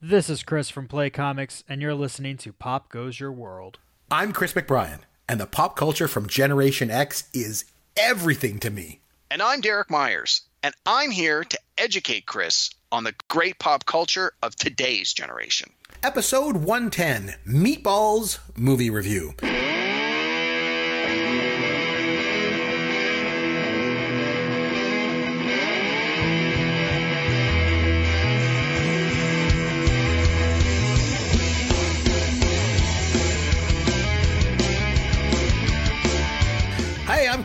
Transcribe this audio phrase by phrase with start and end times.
[0.00, 3.80] This is Chris from Play Comics, and you're listening to Pop Goes Your World.
[4.12, 7.64] I'm Chris McBrien, and the pop culture from Generation X is
[7.96, 9.00] everything to me.
[9.28, 14.34] And I'm Derek Myers, and I'm here to educate Chris on the great pop culture
[14.40, 15.70] of today's generation.
[16.04, 19.34] Episode 110 Meatballs Movie Review.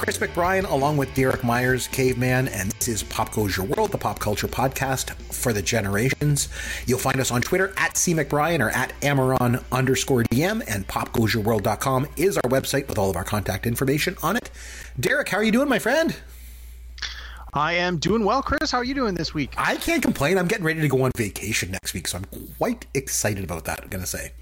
[0.03, 3.97] Chris McBrien, along with Derek Myers, Caveman, and this is Pop Goes Your World, the
[3.97, 6.49] pop culture podcast for the generations.
[6.85, 12.07] You'll find us on Twitter at C McBrien or at Amaron underscore DM, and popgoesyourworld.com
[12.17, 14.51] is our website with all of our contact information on it.
[14.99, 16.13] Derek, how are you doing, my friend?
[17.53, 18.71] I am doing well, Chris.
[18.71, 19.53] How are you doing this week?
[19.57, 20.37] I can't complain.
[20.37, 22.25] I'm getting ready to go on vacation next week, so I'm
[22.57, 24.33] quite excited about that, I'm going to say.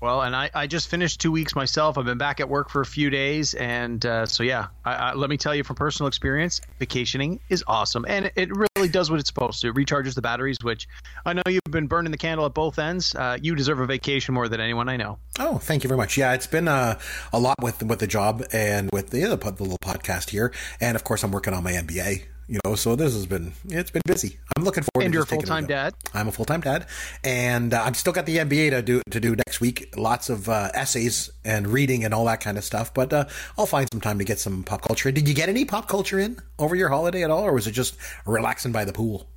[0.00, 1.98] Well, and I, I just finished two weeks myself.
[1.98, 4.68] I've been back at work for a few days, and uh, so yeah.
[4.82, 8.88] I, I, let me tell you from personal experience, vacationing is awesome, and it, really
[8.88, 9.68] does what it's supposed to.
[9.68, 10.88] It recharges the batteries, which
[11.26, 13.14] I know you've been burning the candle at both ends.
[13.14, 15.18] Uh, you deserve a vacation more than anyone I know.
[15.38, 16.16] Oh, thank you very much.
[16.16, 16.98] Yeah, it's been uh,
[17.32, 20.96] a lot with with the job and with the, the, the little podcast here, and
[20.96, 22.24] of course, I'm working on my MBA.
[22.50, 24.40] You know, so this has been it's been busy.
[24.56, 25.04] I'm looking forward.
[25.04, 25.94] And to you're a full time dad.
[26.12, 26.84] I'm a full time dad,
[27.22, 29.94] and uh, I've still got the MBA to do to do next week.
[29.96, 32.92] Lots of uh, essays and reading and all that kind of stuff.
[32.92, 35.08] But uh, I'll find some time to get some pop culture.
[35.08, 35.14] in.
[35.14, 37.70] Did you get any pop culture in over your holiday at all, or was it
[37.72, 39.28] just relaxing by the pool?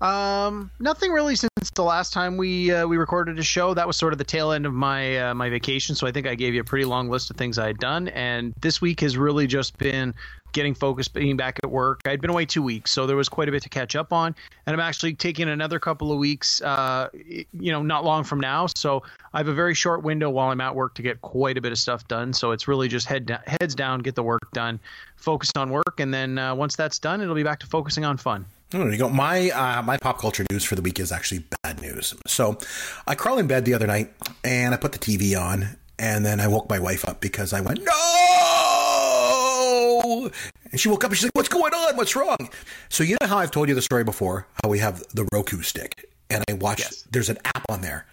[0.00, 3.74] Um, nothing really since the last time we uh, we recorded a show.
[3.74, 5.94] That was sort of the tail end of my uh, my vacation.
[5.94, 8.08] So I think I gave you a pretty long list of things I had done.
[8.08, 10.14] And this week has really just been
[10.52, 12.00] getting focused, being back at work.
[12.06, 14.34] I'd been away two weeks, so there was quite a bit to catch up on.
[14.66, 18.66] And I'm actually taking another couple of weeks, uh, you know, not long from now.
[18.74, 21.60] So I have a very short window while I'm at work to get quite a
[21.60, 22.32] bit of stuff done.
[22.32, 24.80] So it's really just head da- heads down, get the work done,
[25.16, 28.16] focus on work, and then uh, once that's done, it'll be back to focusing on
[28.16, 28.44] fun.
[28.70, 29.08] There you go.
[29.08, 32.14] My uh, my pop culture news for the week is actually bad news.
[32.26, 32.56] So,
[33.06, 34.12] I crawled in bed the other night
[34.44, 37.60] and I put the TV on, and then I woke my wife up because I
[37.62, 37.80] went
[38.90, 40.30] no,
[40.70, 41.96] and she woke up and she's like, "What's going on?
[41.96, 42.36] What's wrong?"
[42.88, 45.62] So you know how I've told you the story before, how we have the Roku
[45.62, 46.80] stick, and I watched.
[46.80, 47.04] Yes.
[47.10, 48.06] There's an app on there.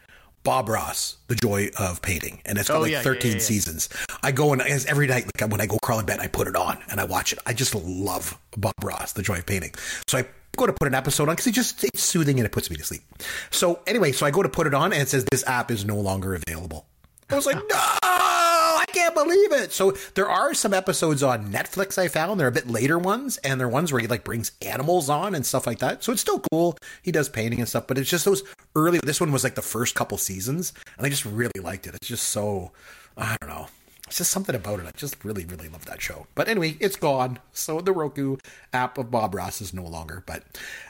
[0.44, 3.38] Bob Ross, The Joy of Painting, and it's got Oh, like yeah, yeah, 13 yeah,
[3.38, 3.44] yeah.
[3.44, 3.90] seasons.
[4.24, 6.48] I go and as every night, like when I go crawl in bed, I put
[6.48, 7.40] it on and I watch it.
[7.46, 9.74] I just love Bob Ross, The Joy of Painting.
[10.08, 10.26] So I
[10.58, 12.76] go to put an episode on because it just it's soothing and it puts me
[12.76, 13.04] to sleep.
[13.52, 15.86] So anyway, so I go to put it on and it says this app is
[15.86, 16.86] no longer available.
[17.30, 19.74] I was like, no, I can't believe it.
[19.74, 22.40] So there are some episodes on Netflix I found.
[22.40, 25.46] They're a bit later ones, and they're ones where he like brings animals on and
[25.46, 26.06] stuff like that.
[26.06, 26.78] So it's still cool.
[27.02, 28.44] He does painting and stuff, but it's just those
[28.76, 29.00] early.
[29.04, 31.96] This one was like the first couple seasons, and I just really liked it.
[31.96, 32.72] It's just so
[33.18, 33.68] I don't know.
[34.08, 34.86] It's just something about it.
[34.86, 36.28] I just really, really love that show.
[36.34, 37.40] But anyway, it's gone.
[37.52, 38.38] So the Roku
[38.74, 40.24] app of Bob Ross is no longer.
[40.26, 40.44] But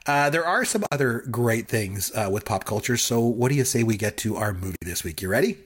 [0.06, 2.96] uh, there are some other great things uh, with pop culture.
[2.98, 5.22] So what do you say we get to our movie this week?
[5.22, 5.58] You ready?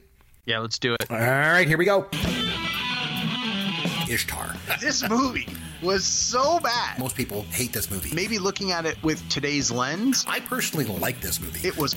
[0.46, 1.10] Yeah, let's do it.
[1.10, 2.08] All right, here we go.
[4.12, 4.54] Ishtar.
[4.80, 5.48] this movie
[5.82, 6.98] was so bad.
[6.98, 8.14] Most people hate this movie.
[8.14, 11.66] Maybe looking at it with today's lens, I personally like this movie.
[11.66, 11.96] it was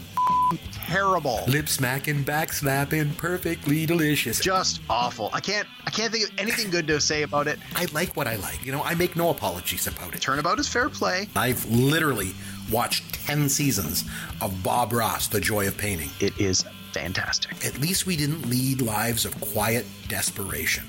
[0.72, 1.44] terrible.
[1.48, 4.40] Lip smacking, back slapping, perfectly delicious.
[4.40, 5.30] Just awful.
[5.34, 7.60] I can't I can't think of anything good to say about it.
[7.76, 8.66] I like what I like.
[8.66, 10.22] You know, I make no apologies about it.
[10.22, 11.28] Turnabout is fair play.
[11.36, 12.32] I've literally
[12.72, 14.06] watched 10 seasons
[14.42, 16.10] of Bob Ross, The Joy of Painting.
[16.20, 17.66] It is fantastic.
[17.66, 20.84] At least we didn't lead lives of quiet desperation.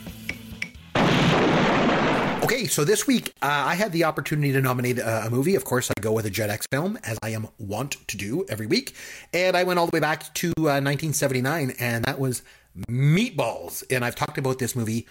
[2.47, 5.57] Okay, so this week uh, I had the opportunity to nominate uh, a movie.
[5.57, 8.47] Of course, I go with a Gen X film, as I am wont to do
[8.49, 8.95] every week.
[9.35, 12.45] And I went all the way back to uh, 1979, and that was
[12.89, 13.83] Meatballs.
[13.91, 15.09] And I've talked about this movie,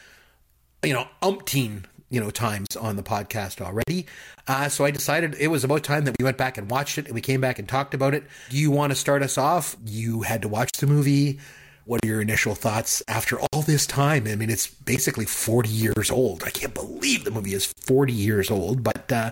[0.81, 4.05] you know, umpteen, you know, times on the podcast already.
[4.47, 7.07] Uh, so I decided it was about time that we went back and watched it,
[7.07, 8.23] and we came back and talked about it.
[8.49, 9.75] Do you want to start us off?
[9.85, 11.39] You had to watch the movie.
[11.85, 14.25] What are your initial thoughts after all this time?
[14.27, 16.43] I mean, it's basically 40 years old.
[16.43, 18.83] I can't believe the movie is 40 years old.
[18.83, 19.31] But uh,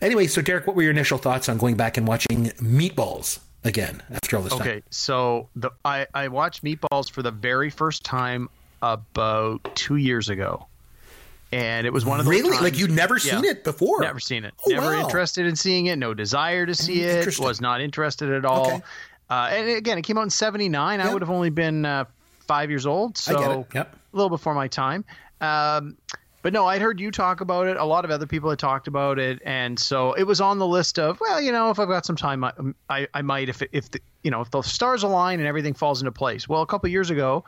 [0.00, 4.02] anyway, so Derek, what were your initial thoughts on going back and watching Meatballs again
[4.10, 4.62] after all this time?
[4.62, 8.48] Okay, so the I, I watched Meatballs for the very first time
[8.82, 10.66] about two years ago.
[11.52, 12.50] And it was one of those Really?
[12.50, 13.50] times- Like you'd never seen Yeah.
[13.50, 14.00] it before?
[14.00, 14.54] Never seen it.
[14.66, 15.04] Oh, Never wow.
[15.04, 15.98] interested in seeing it.
[15.98, 17.38] No desire to see it.
[17.38, 18.66] Was not interested at all.
[18.68, 18.82] Okay.
[19.32, 21.00] Uh, and again, it came out in '79.
[21.00, 22.04] I would have only been uh,
[22.40, 23.66] five years old, so.
[23.74, 23.94] Yep.
[23.94, 25.04] a little before my time.
[25.40, 25.96] Um,
[26.42, 27.76] but no, I'd heard you talk about it.
[27.76, 30.66] A lot of other people had talked about it, and so it was on the
[30.66, 32.52] list of well, you know, if I've got some time, I
[32.90, 36.02] I, I might if if the, you know if the stars align and everything falls
[36.02, 36.48] into place.
[36.48, 37.44] Well, a couple years ago,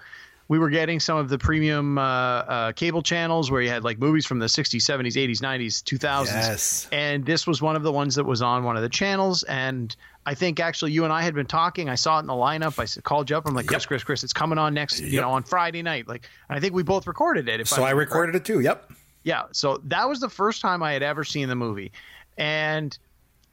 [0.49, 3.99] we were getting some of the premium uh, uh, cable channels where you had like
[3.99, 6.27] movies from the 60s, 70s, 80s, 90s, 2000s.
[6.27, 6.89] Yes.
[6.93, 9.43] And this was one of the ones that was on one of the channels.
[9.45, 9.95] And
[10.27, 11.89] I think actually you and I had been talking.
[11.89, 12.79] I saw it in the lineup.
[12.79, 13.47] I called you up.
[13.47, 13.89] I'm like, Chris, Yep.
[13.89, 16.09] Chris, Chris, it's coming on next, you know, on Friday night.
[16.09, 17.61] Like, and I think we both recorded it.
[17.61, 18.61] If So I I'm recorded it too.
[18.61, 18.91] Yep.
[19.25, 21.93] yeah, so that was the first time I had ever seen the movie,
[22.39, 22.97] and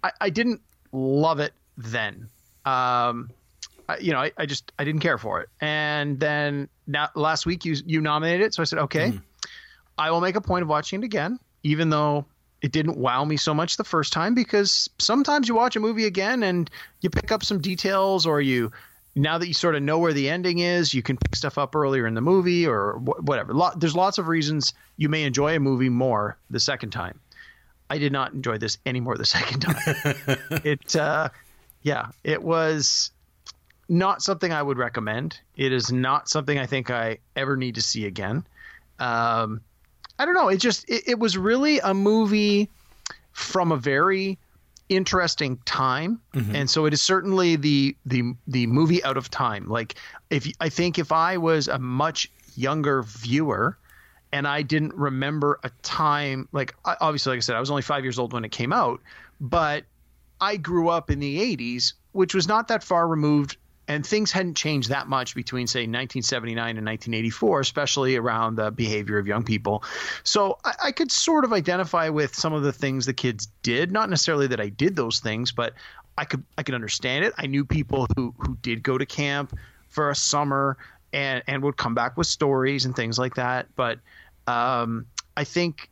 [0.03, 0.61] I, I didn't
[0.93, 2.29] love it then.
[2.65, 3.31] Um,
[3.89, 5.49] I, you know, I, I just I didn't care for it.
[5.59, 9.13] And then now last week you you nominated it, so I said okay,
[9.97, 12.25] I will make a point of watching it again, even though
[12.61, 16.05] it didn't wow me so much the first time because sometimes you watch a movie
[16.05, 16.69] again and
[17.01, 18.71] you pick up some details or you
[19.15, 21.75] now that you sort of know where the ending is, you can pick stuff up
[21.75, 23.53] earlier in the movie or wh- whatever.
[23.75, 27.19] There's lots of reasons you may enjoy a movie more the second time.
[27.89, 29.75] I did not enjoy this any more the second time.
[30.63, 31.29] it, uh,
[31.81, 33.11] yeah, it was
[33.89, 35.37] not something I would recommend.
[35.57, 38.45] It is not something I think I ever need to see again.
[38.97, 39.59] Um,
[40.21, 40.49] I don't know.
[40.49, 42.69] It just it, it was really a movie
[43.31, 44.37] from a very
[44.87, 46.55] interesting time, mm-hmm.
[46.55, 49.67] and so it is certainly the the the movie out of time.
[49.67, 49.95] Like
[50.29, 53.79] if I think if I was a much younger viewer
[54.31, 58.03] and I didn't remember a time like obviously like I said I was only 5
[58.03, 59.01] years old when it came out,
[59.39, 59.85] but
[60.39, 64.55] I grew up in the 80s, which was not that far removed and things hadn't
[64.55, 69.83] changed that much between say 1979 and 1984 especially around the behavior of young people.
[70.23, 73.91] So I, I could sort of identify with some of the things the kids did.
[73.91, 75.73] Not necessarily that i did those things but
[76.17, 77.33] i could i could understand it.
[77.37, 79.57] I knew people who who did go to camp
[79.89, 80.77] for a summer
[81.13, 83.67] and and would come back with stories and things like that.
[83.75, 83.99] But
[84.47, 85.05] um
[85.37, 85.89] i think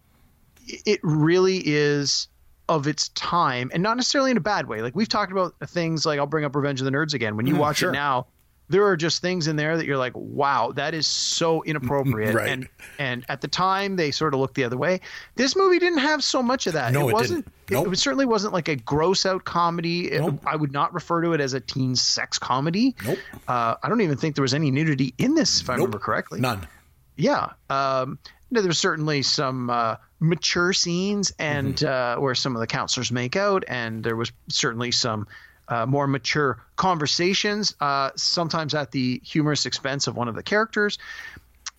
[0.85, 2.27] it really is
[2.69, 4.81] of its time and not necessarily in a bad way.
[4.81, 7.36] Like we've talked about things like I'll bring up Revenge of the Nerds again.
[7.36, 7.89] When you watch sure.
[7.89, 8.27] it now,
[8.69, 12.36] there are just things in there that you're like, wow, that is so inappropriate.
[12.36, 12.50] Right.
[12.50, 12.69] And
[13.00, 15.01] and at the time they sort of looked the other way.
[15.36, 16.94] This movie didn't have so much of that.
[16.94, 17.83] No, it wasn't didn't.
[17.86, 17.94] Nope.
[17.94, 20.12] it certainly wasn't like a gross out comedy.
[20.12, 22.95] It- I would not refer to it as a teen sex comedy.
[23.04, 23.18] Nope.
[23.48, 25.77] Uh, I don't even think there was any nudity in this, if I Nope.
[25.80, 26.39] remember correctly.
[26.39, 26.68] None.
[27.16, 27.50] Yeah.
[27.71, 28.19] Um,
[28.51, 32.19] no, there's certainly some uh, mature scenes and Mm-hmm.
[32.19, 35.27] uh, where some of the counselors make out, and there was certainly some
[35.68, 40.98] uh, more mature conversations, uh, sometimes at the humorous expense of one of the characters.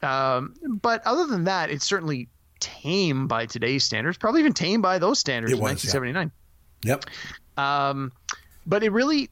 [0.02, 2.28] Um, but other than that, it's certainly
[2.60, 5.98] tame by today's standards, probably even tame by those standards It in was, yeah.
[5.98, 6.30] 1979.
[6.84, 7.04] Yep.
[7.58, 8.12] Um,
[8.66, 9.28] but it really,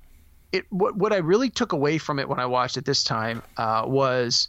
[0.52, 3.42] it what what I really took away from it when I watched it this time
[3.56, 4.48] uh, was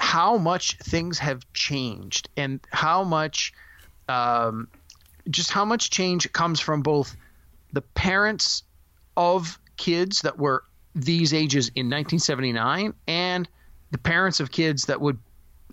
[0.00, 3.52] how much things have changed and how much,
[4.08, 4.66] um,
[5.28, 7.14] just how much change comes from both
[7.74, 8.62] the parents
[9.18, 10.64] of kids that were
[10.94, 13.46] these ages in 1979 and
[13.90, 15.18] the parents of kids that would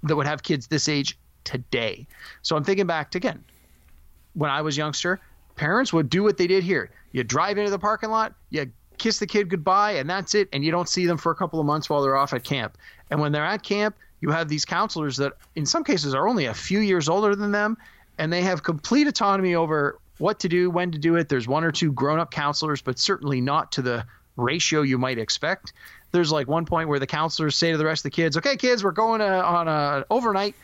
[0.03, 2.05] that would have kids this age today.
[2.41, 3.41] So I'm thinking back to again
[4.33, 5.21] when I was youngster,
[5.55, 6.91] parents would do what they did here.
[7.13, 10.49] You drive into the parking lot, you kiss the kid goodbye, and that's it.
[10.51, 12.77] And you don't see them for a couple of months while they're off at camp.
[13.09, 16.45] And when they're at camp, you have these counselors that, in some cases, are only
[16.45, 17.77] a few years older than them,
[18.17, 21.29] and they have complete autonomy over what to do, when to do it.
[21.29, 24.05] There's one or two grown up counselors, but certainly not to the
[24.35, 25.73] ratio you might expect.
[26.11, 28.55] There's like one point where the counselors say to the rest of the kids, "Okay,
[28.55, 30.55] kids, we're going to, on a overnight.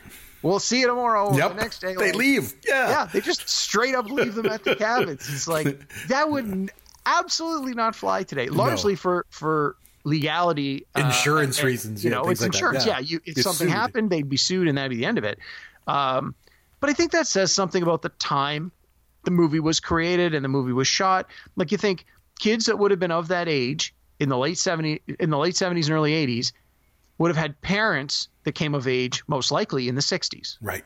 [0.42, 1.28] We'll see you tomorrow.
[1.28, 1.50] or Yep.
[1.50, 2.52] The next day, They like- leave.
[2.66, 2.88] Yeah.
[2.90, 5.28] yeah, they just straight up leave them at the cabins.
[5.32, 6.70] It's like that would
[7.06, 12.40] absolutely not fly today, largely for for legality, uh, Insurance and- reasons, You know, it's
[12.40, 12.86] like that, insurance.
[12.86, 12.98] yeah.
[12.98, 13.74] Yeah, you, if Get something sued.
[13.76, 15.38] happened, they'd be sued, and that'd be the end of it.
[15.86, 16.34] Um,
[16.80, 18.70] but I think that says something about the time
[19.24, 21.26] the movie was created and the movie was shot.
[21.56, 22.04] Like you think
[22.38, 25.54] kids that would have been of that age in the late 70s in the late
[25.54, 26.52] 70s and early 80s
[27.18, 30.84] would have had parents that came of age most likely in the 60s Right.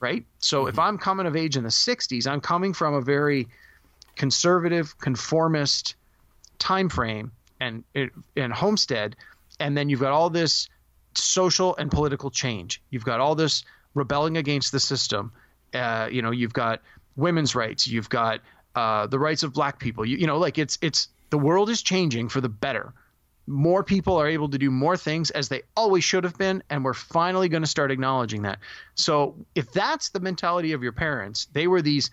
[0.00, 0.24] right?
[0.40, 3.48] So if I'm coming of age in the 60s, I'm coming from a very
[4.16, 5.94] conservative, conformist
[6.58, 7.84] time frame and
[8.36, 9.16] and homestead,
[9.58, 10.68] and then you've got all this
[11.14, 12.82] social and political change.
[12.90, 13.64] You've got all this
[13.94, 15.32] rebelling against the system.
[15.74, 16.80] Uh, you know, you've got
[17.16, 17.86] women's rights.
[17.86, 18.40] You've got
[18.74, 20.04] uh, the rights of black people.
[20.04, 22.92] You, you know, like it's it's the world is changing for the better.
[23.46, 26.84] More people are able to do more things as they always should have been, and
[26.84, 28.58] we're finally going to start acknowledging that.
[28.94, 32.10] So, if that's the mentality of your parents, they were these,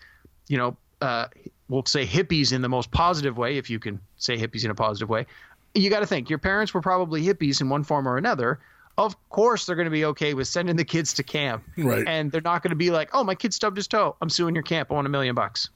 [0.48, 1.26] you know, uh,
[1.68, 4.74] we'll say hippies in the most positive way, if you can say hippies in a
[4.74, 5.26] positive way.
[5.74, 8.58] You got to think your parents were probably hippies in one form or another.
[8.96, 11.62] of course they're going to be okay with sending the kids to camp.
[11.76, 12.04] Right.
[12.06, 14.16] And they're not going to be like, oh, my kid stubbed his toe.
[14.20, 14.90] I'm suing your camp.
[14.90, 15.70] I want a million bucks.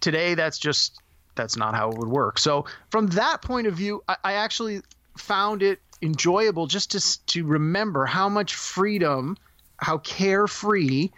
[0.00, 0.98] Today, that's just,
[1.34, 2.38] that's not how it would work.
[2.38, 4.80] So, from that point of view, I, I actually
[5.18, 9.36] found it enjoyable just to, to remember how much freedom,
[9.76, 11.10] how carefree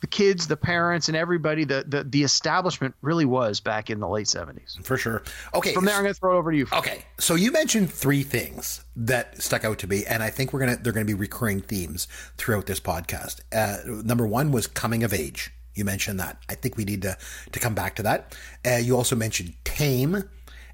[0.00, 4.08] the kids, the parents, and everybody, the, the, the establishment really was back in the
[4.08, 4.84] late 70s.
[4.84, 5.22] For sure.
[5.54, 5.72] Okay.
[5.72, 6.66] From there, I'm going to throw it over to you.
[6.72, 10.60] Okay, so you mentioned three things that stuck out to me, and I think we're
[10.60, 13.40] gonna they're gonna be recurring themes throughout this podcast.
[13.52, 15.52] Uh, number one was coming of age.
[15.74, 16.38] You mentioned that.
[16.48, 17.16] I think we need to
[17.52, 18.36] to come back to that.
[18.66, 20.24] Uh, you also mentioned tame,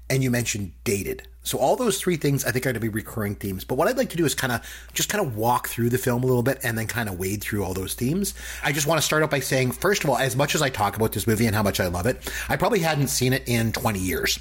[0.09, 1.27] and you mentioned dated.
[1.43, 3.63] So all those three things I think are going to be recurring themes.
[3.63, 4.61] But what I'd like to do is kind of
[4.93, 7.41] just kind of walk through the film a little bit and then kind of wade
[7.41, 8.33] through all those themes.
[8.63, 10.69] I just want to start out by saying, first of all, as much as I
[10.69, 13.43] talk about this movie and how much I love it, I probably hadn't seen it
[13.45, 14.39] in 20 years.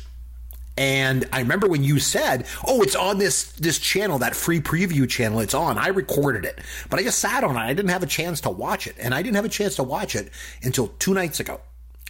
[0.76, 5.06] And I remember when you said, "Oh, it's on this this channel, that free preview
[5.06, 5.40] channel.
[5.40, 7.60] It's on." I recorded it, but I just sat on it.
[7.60, 9.82] I didn't have a chance to watch it, and I didn't have a chance to
[9.82, 10.30] watch it
[10.62, 11.60] until two nights ago.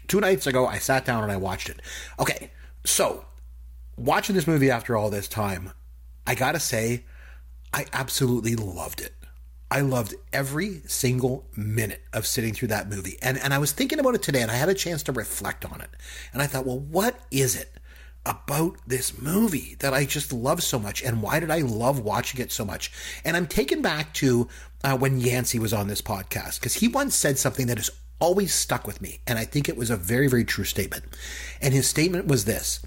[0.07, 1.81] Two nights ago, I sat down and I watched it.
[2.21, 2.51] Okay,
[2.85, 3.25] so
[3.97, 5.73] watching this movie after all this time,
[6.27, 7.05] I gotta say,
[7.73, 9.15] I absolutely loved it.
[9.71, 13.17] I loved every single minute of sitting through that movie.
[13.23, 15.65] And and I was thinking about it today and I had a chance to reflect
[15.65, 15.89] on it.
[16.33, 17.73] And I thought, well, what is it
[18.27, 21.03] about this movie that I just love so much?
[21.03, 22.93] And why did I love watching it so much?
[23.25, 24.49] And I'm taken back to
[24.85, 28.55] uh, when Yancey was on this podcast because he once said something that has always
[28.55, 29.21] stuck with me.
[29.27, 31.05] And I think it was a very, very true statement.
[31.61, 32.81] And his statement was this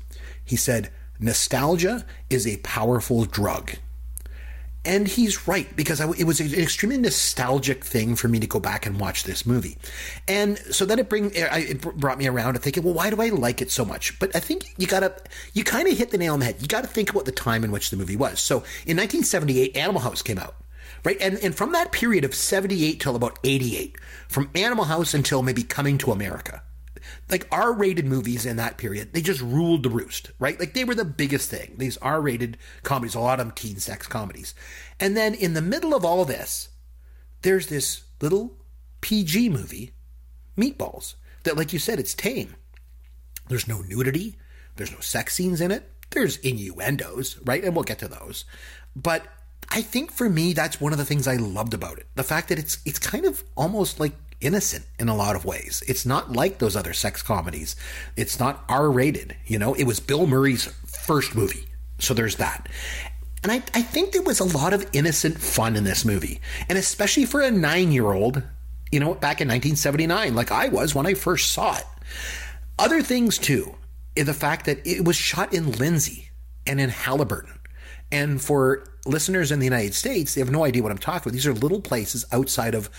[0.46, 3.72] he said, Nostalgia is a powerful drug.
[4.84, 8.60] And he's right because I, it was an extremely nostalgic thing for me to go
[8.60, 9.80] back and watch this movie,
[10.28, 13.30] and so then it bring it brought me around to thinking, well, why do I
[13.30, 14.20] like it so much?
[14.20, 15.16] But I think you gotta
[15.54, 16.58] you kind of hit the nail on the head.
[16.60, 18.40] You got to think about the time in which the movie was.
[18.40, 20.56] So in 1978, Animal House came out,
[21.04, 21.18] right?
[21.20, 23.98] And and from that period of 78 till about 88,
[24.28, 26.62] from Animal House until maybe Coming to America,
[27.30, 30.60] like R rated movies in that period, they just ruled the roost, right?
[30.60, 31.76] Like they were the biggest thing.
[31.78, 34.54] These R rated comedies, a lot of them teen sex comedies.
[35.00, 36.70] And then in the middle of all this,
[37.42, 38.58] there's this little
[39.02, 39.94] PG movie,
[40.58, 42.56] Meatballs, that, like you said, it's tame.
[43.48, 44.38] There's no nudity,
[44.76, 47.64] there's no sex scenes in it, there's innuendos, right?
[47.64, 48.46] And we'll get to those.
[48.96, 49.26] But
[49.70, 52.08] I think for me, that's one of the things I loved about it.
[52.16, 55.84] The fact that it's it's kind of almost like innocent in a lot of ways.
[55.88, 57.76] It's not like those other sex comedies.
[58.16, 59.36] It's not R rated.
[59.46, 61.66] You know, it was Bill Murray's first movie.
[62.00, 62.68] So there's that.
[63.44, 66.42] And I, I think there was a lot of innocent fun in this movie.
[66.68, 68.42] And especially for a nine year old,
[68.92, 71.86] you know, back in 1979, like I was when I first saw it.
[72.80, 73.76] Other things too,
[74.16, 76.30] the fact that it was shot in Lindsay
[76.66, 77.58] and in Haliburton.
[78.12, 81.34] And for listeners in the United States, they have no idea what I'm talking about.
[81.34, 82.90] These are little places outside of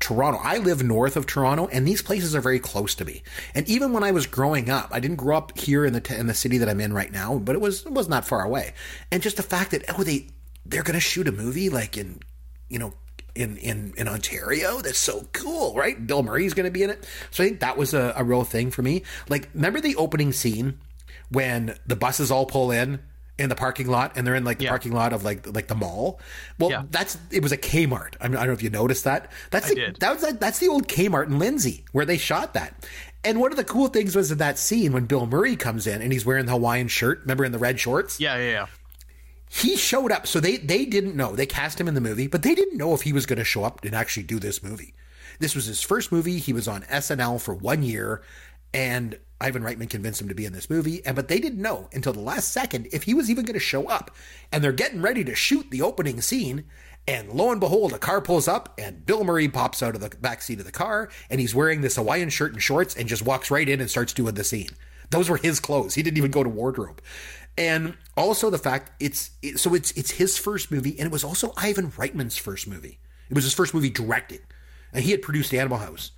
[0.00, 0.38] Toronto.
[0.42, 3.22] I live north of Toronto, and these places are very close to me.
[3.54, 6.14] And even when I was growing up, I didn't grow up here in the t-
[6.14, 8.42] in the city that I'm in right now, but it was it was not far
[8.42, 8.74] away.
[9.10, 10.28] And just the fact that oh they
[10.64, 12.20] they're gonna shoot a movie like in
[12.68, 12.92] you know
[13.34, 16.06] in in in Ontario, that's so cool, right?
[16.06, 18.70] Bill Murray's gonna be in it, so I think that was a, a real thing
[18.70, 19.02] for me.
[19.28, 20.78] Like remember the opening scene
[21.30, 23.00] when the buses all pull in
[23.38, 24.70] in the parking lot and they're in like the Yeah.
[24.70, 26.20] parking lot of like like the mall.
[26.58, 26.82] Well, Yeah.
[26.90, 28.14] that's it was a Kmart.
[28.20, 29.30] I, mean, I don't know if you noticed that.
[29.50, 32.86] That's the, that was that's the old Kmart in Lindsay where they shot that.
[33.24, 36.00] And one of the cool things was in that scene when Bill Murray comes in
[36.00, 37.20] and he's wearing the Hawaiian shirt.
[37.22, 38.20] Remember in the red shorts?
[38.20, 38.66] Yeah, yeah, yeah.
[39.48, 40.26] He showed up.
[40.26, 41.36] So they they didn't know.
[41.36, 43.44] They cast him in the movie, but they didn't know if he was going to
[43.44, 44.94] show up and actually do this movie.
[45.40, 46.38] This was his first movie.
[46.38, 48.22] He was on SNL for one year,
[48.72, 51.04] and Ivan Reitman convinced him to be in this movie.
[51.04, 53.60] And but they didn't know until the last second if he was even going to
[53.60, 54.10] show up.
[54.50, 56.64] And they're getting ready to shoot the opening scene.
[57.08, 60.08] And lo and behold, a car pulls up, and Bill Murray pops out of the
[60.16, 63.24] back seat of the car, and he's wearing this Hawaiian shirt and shorts, and just
[63.24, 64.70] walks right in and starts doing the scene.
[65.10, 65.94] Those were his clothes.
[65.94, 67.00] He didn't even go to wardrobe.
[67.56, 71.24] And also the fact it's it, so it's it's his first movie, and it was
[71.24, 72.98] also Ivan Reitman's first movie.
[73.30, 74.40] It was his first movie directing,
[74.92, 76.10] and he had produced Animal House.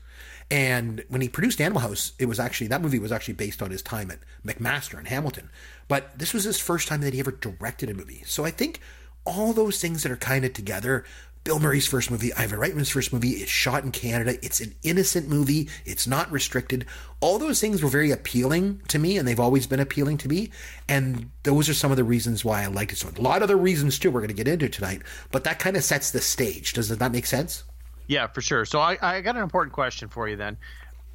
[0.51, 3.71] And when he produced Animal House, it was actually that movie was actually based on
[3.71, 5.51] his time at McMaster in Hamilton.
[5.89, 8.23] But this was his first time that he ever directed a movie.
[8.25, 8.81] So I think
[9.25, 11.05] all those things that are kind of together.
[11.45, 14.37] Bill Murray's first movie, Ivan Reitman's first movie, it's shot in Canada.
[14.45, 15.69] It's an innocent movie.
[15.87, 16.85] It's not restricted.
[17.21, 20.51] All those things were very appealing to me, and they've always been appealing to me.
[20.89, 23.09] And those are some of the reasons why I liked it so.
[23.17, 24.11] A lot of other reasons too.
[24.11, 26.73] We're going to get into tonight, but that kind of sets the stage.
[26.73, 27.65] Does that make sense?
[28.09, 28.65] Yeah, for sure.
[28.65, 30.57] So I, I got an important question for you then.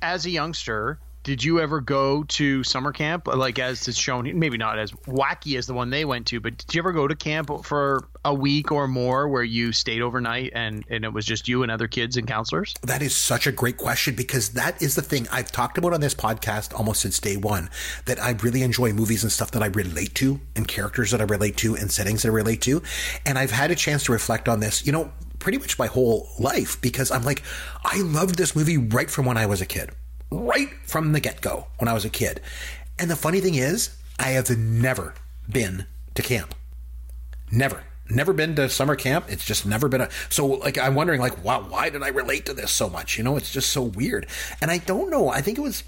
[0.01, 4.57] As a youngster, did you ever go to summer camp like as it's shown maybe
[4.57, 7.15] not as wacky as the one they went to but did you ever go to
[7.15, 11.47] camp for a week or more where you stayed overnight and and it was just
[11.47, 14.95] you and other kids and counselors that is such a great question because that is
[14.95, 17.69] the thing i've talked about on this podcast almost since day one
[18.05, 21.23] that i really enjoy movies and stuff that i relate to and characters that i
[21.23, 22.81] relate to and settings that i relate to
[23.25, 25.11] and i've had a chance to reflect on this you know
[25.43, 27.43] pretty much my whole life because i'm like
[27.83, 29.91] i loved this movie right from when i was a kid
[30.33, 32.41] right from the get go when I was a kid.
[32.99, 35.13] And the funny thing is, I have never
[35.49, 35.85] been
[36.15, 36.55] to camp.
[37.51, 37.83] Never.
[38.09, 39.25] Never been to summer camp.
[39.29, 40.09] It's just never been a.
[40.29, 43.17] So, like, I'm wondering, like, wow, why did I relate to this so much?
[43.17, 44.27] You know, it's just so weird.
[44.61, 45.29] And I don't know.
[45.29, 45.83] I think it was.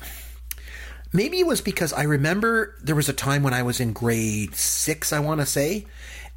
[1.11, 4.55] Maybe it was because I remember there was a time when I was in grade
[4.55, 5.85] six, I want to say,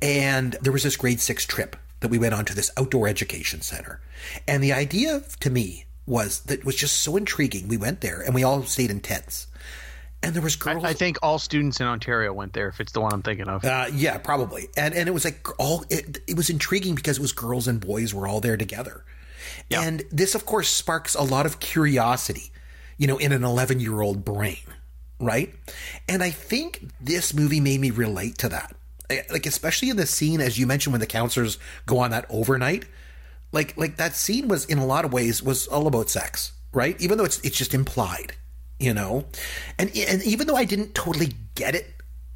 [0.01, 3.61] and there was this grade six trip that we went on to this outdoor education
[3.61, 4.01] center.
[4.47, 7.69] And the idea to me was that was just so intriguing.
[7.69, 9.47] We went there and we all stayed in tents.
[10.23, 10.83] And there was girls.
[10.85, 12.69] I, I think all students in Ontario went there.
[12.69, 14.69] If it's the one I'm thinking of, uh, yeah, probably.
[14.77, 17.81] And and it was like all it, it was intriguing because it was girls and
[17.81, 19.05] boys were all there together.
[19.71, 19.83] Yeah.
[19.83, 22.51] And this, of course, sparks a lot of curiosity,
[22.97, 24.59] you know, in an 11 year old brain,
[25.21, 25.55] right?
[26.09, 28.75] And I think this movie made me relate to that.
[29.31, 32.85] Like, especially in the scene, as you mentioned, when the counselors go on that overnight,
[33.53, 37.01] like like that scene was in a lot of ways was all about sex, right?
[37.01, 38.35] Even though it's it's just implied,
[38.79, 39.25] you know,
[39.79, 41.87] and and even though I didn't totally get it,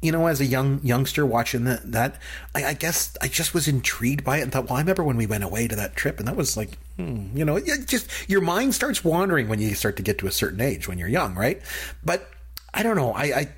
[0.01, 2.19] you know, as a young youngster watching that, that
[2.55, 5.17] I, I, guess I just was intrigued by it and thought, well, I remember when
[5.17, 8.09] we went away to that trip, and that was like, hmm, you know, it just
[8.27, 11.07] your mind starts wandering when you start to get to a certain age when you're
[11.07, 11.61] young, right?
[12.03, 12.29] But
[12.73, 13.23] I don't know, I.
[13.23, 13.49] I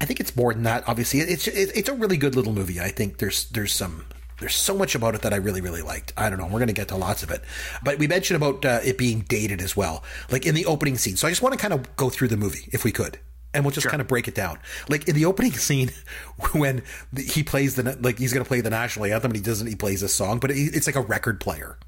[0.00, 0.84] I think it's more than that.
[0.86, 2.80] Obviously, it's it's a really good little movie.
[2.80, 4.04] I think there's there's some
[4.38, 6.12] there's so much about it that I really, really liked.
[6.16, 6.44] I don't know.
[6.44, 7.42] We're going to get to lots of it.
[7.82, 11.16] But we mentioned about uh, it being dated as well, like in the opening scene.
[11.16, 13.18] So I just want to kind of go through the movie, if we could.
[13.54, 13.90] And we'll just sure.
[13.90, 14.58] kind of break it down.
[14.90, 15.90] Like in the opening scene,
[16.52, 16.82] when
[17.18, 19.76] he plays the, like he's going to play the national anthem and he doesn't, he
[19.76, 21.78] plays a song, but it's like a record player.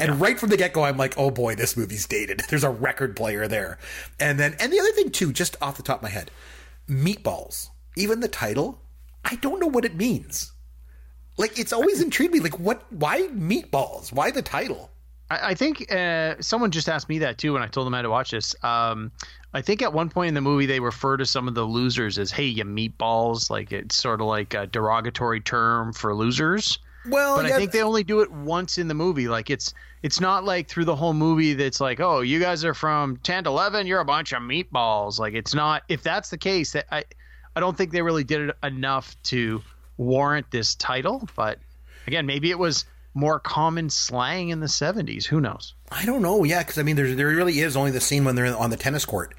[0.00, 0.16] And yeah.
[0.18, 2.42] right from the get go, I'm like, oh boy, this movie's dated.
[2.50, 3.78] There's a record player there.
[4.18, 6.32] And then, and the other thing too, just off the top of my head,
[6.88, 8.80] meatballs, even the title,
[9.24, 10.52] I don't know what it means.
[11.36, 12.40] Like it's always intrigued me.
[12.40, 12.90] Like what?
[12.92, 14.12] Why meatballs?
[14.12, 14.90] Why the title?
[15.30, 18.02] I, I think uh, someone just asked me that too when I told them had
[18.02, 18.54] to watch this.
[18.62, 19.12] Um,
[19.52, 22.18] I think at one point in the movie they refer to some of the losers
[22.18, 26.78] as "Hey, you meatballs." Like it's sort of like a derogatory term for losers.
[27.08, 27.46] Well, but.
[27.46, 29.28] I think they only do it once in the movie.
[29.28, 32.74] Like it's it's not like through the whole movie that's like, oh, you guys are
[32.74, 35.18] from ten to eleven, you're a bunch of meatballs.
[35.18, 35.82] Like it's not.
[35.88, 37.04] If that's the case, I
[37.54, 39.62] I don't think they really did it enough to
[39.96, 41.28] warrant this title.
[41.34, 41.58] But
[42.06, 45.24] again, maybe it was more common slang in the 70s.
[45.24, 45.74] Who knows?
[45.90, 46.44] I don't know.
[46.44, 48.76] Yeah, because I mean, there there really is only the scene when they're on the
[48.76, 49.34] tennis court.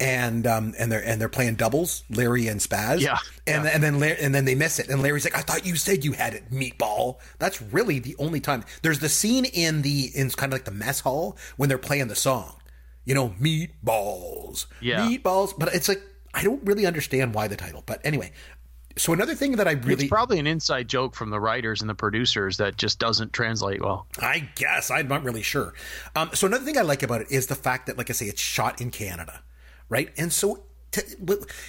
[0.00, 3.00] And um and they're and they're playing doubles, Larry and Spaz.
[3.00, 3.70] Yeah, and yeah.
[3.72, 6.12] and then and then they miss it, and Larry's like, "I thought you said you
[6.12, 8.64] had it, meatball." That's really the only time.
[8.82, 12.08] There's the scene in the in kind of like the mess hall when they're playing
[12.08, 12.56] the song,
[13.04, 15.54] you know, meatballs, yeah, meatballs.
[15.56, 16.02] But it's like
[16.34, 17.84] I don't really understand why the title.
[17.86, 18.32] But anyway,
[18.96, 21.88] so another thing that I really it's probably an inside joke from the writers and
[21.88, 24.06] the producers that just doesn't translate well.
[24.18, 25.74] I guess I'm not really sure.
[26.14, 28.26] Um, so another thing I like about it is the fact that, like I say,
[28.26, 29.42] it's shot in Canada,
[29.92, 30.10] right?
[30.16, 31.02] And so to,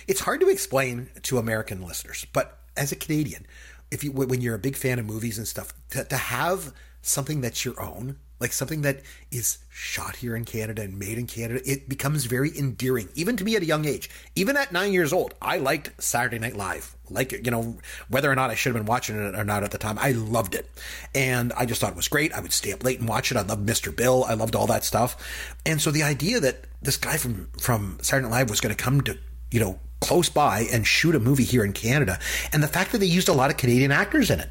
[0.08, 3.46] it's hard to explain to American listeners, but as a Canadian,
[3.92, 7.42] if you when you're a big fan of movies and stuff, to, to have something
[7.42, 9.02] that's your own like something that
[9.32, 13.44] is shot here in Canada and made in Canada, it becomes very endearing, even to
[13.44, 14.10] me at a young age.
[14.36, 16.96] Even at nine years old, I liked Saturday Night Live.
[17.10, 17.78] Like, you know,
[18.10, 20.12] whether or not I should have been watching it or not at the time, I
[20.12, 20.70] loved it.
[21.16, 22.34] And I just thought it was great.
[22.34, 23.38] I would stay up late and watch it.
[23.38, 23.96] I loved Mr.
[23.96, 24.26] Bill.
[24.26, 25.16] I loved all that stuff.
[25.66, 28.84] And so the idea that this guy from, from Saturday Night Live was going to
[28.84, 29.18] come to,
[29.52, 32.20] you know, close by and shoot a movie here in Canada,
[32.52, 34.50] and the fact that they used a lot of Canadian actors in it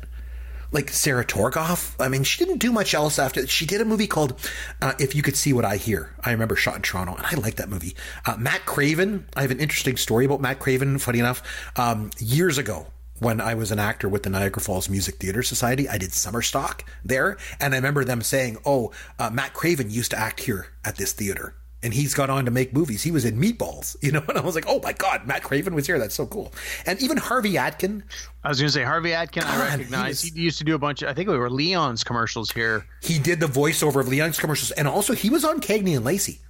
[0.72, 1.94] like Sarah Torgov.
[2.00, 3.46] I mean, she didn't do much else after.
[3.46, 4.40] She did a movie called
[4.80, 7.34] uh, "If You Could See What I Hear." I remember shot in Toronto, and I
[7.34, 7.94] like that movie.
[8.26, 9.26] Uh, Matt Craven.
[9.36, 10.98] I have an interesting story about Matt Craven.
[10.98, 11.42] Funny enough,
[11.78, 12.86] um, years ago.
[13.18, 16.42] When I was an actor with the Niagara Falls Music Theater Society, I did summer
[16.42, 20.66] stock there, and I remember them saying, "Oh, uh, Matt Craven used to act here
[20.84, 23.02] at this theater." And he's gone on to make movies.
[23.02, 25.74] He was in Meatballs, you know, and I was like, oh my god, Matt Craven
[25.74, 25.98] was here.
[25.98, 26.52] That's so cool.
[26.86, 28.04] And even Harvey Atkin.
[28.44, 29.42] I was going to say Harvey Atkin.
[29.42, 31.02] God, I recognize he, was, he, used to do a bunch.
[31.02, 32.86] Of, I think we were Leon's commercials here.
[33.02, 36.40] He did the voiceover of Leon's commercials, and also he was on Cagney and Lacey.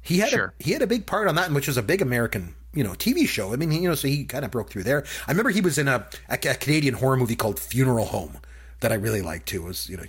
[0.00, 0.54] He had sure.
[0.58, 2.92] a, he had a big part on that, which was a big American you know
[2.92, 3.52] TV show.
[3.52, 5.04] I mean, you know, so he kind of broke through there.
[5.26, 8.38] I remember he was in a, a, a Canadian horror movie called Funeral Home
[8.80, 9.62] that I really liked too.
[9.62, 10.04] Was you know,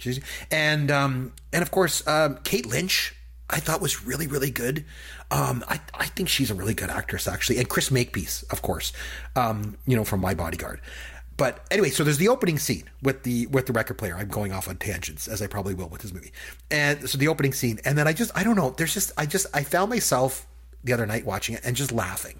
[0.52, 3.16] and um, and of course um, Kate Lynch
[3.50, 4.86] I thought was really, really good.
[5.30, 7.58] Um, I, I think she's a really good actress, actually.
[7.60, 8.94] And Chris Makepeace, of course,
[9.36, 10.82] um, you know, from My Bodyguard.
[11.36, 14.16] But anyway, so there's the opening scene with the with the record player.
[14.16, 16.32] I'm going off on tangents as I probably will with this movie.
[16.70, 18.70] And so the opening scene, and then I just I don't know.
[18.72, 20.46] There's just I just I found myself
[20.84, 22.40] the other night watching it and just laughing.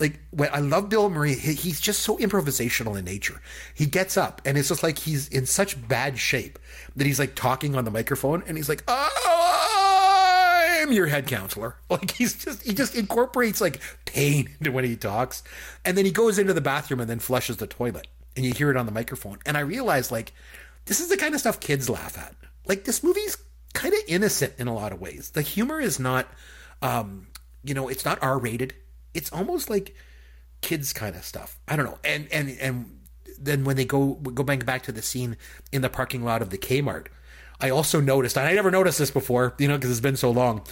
[0.00, 3.40] Like when I love Bill Murray, he, he's just so improvisational in nature.
[3.74, 6.58] He gets up and it's just like he's in such bad shape
[6.96, 9.61] that he's like talking on the microphone and he's like, "Oh,
[10.82, 14.96] I'm your head counselor." Like he's just he just incorporates like pain into when he
[14.96, 15.42] talks,
[15.84, 18.70] and then he goes into the bathroom and then flushes the toilet, and you hear
[18.70, 19.38] it on the microphone.
[19.46, 20.32] And I realize like
[20.86, 22.34] this is the kind of stuff kids laugh at.
[22.66, 23.36] Like this movie's
[23.74, 25.30] kind of innocent in a lot of ways.
[25.30, 26.28] The humor is not,
[26.80, 27.28] um,
[27.64, 28.74] you know, it's not R rated.
[29.14, 29.94] It's almost like
[30.60, 31.58] kids kind of stuff.
[31.68, 31.98] I don't know.
[32.04, 33.00] And and and
[33.38, 35.36] then when they go go back back to the scene
[35.72, 37.06] in the parking lot of the Kmart,
[37.62, 40.30] I also noticed, and I never noticed this before, you know, because it's been so
[40.30, 40.62] long.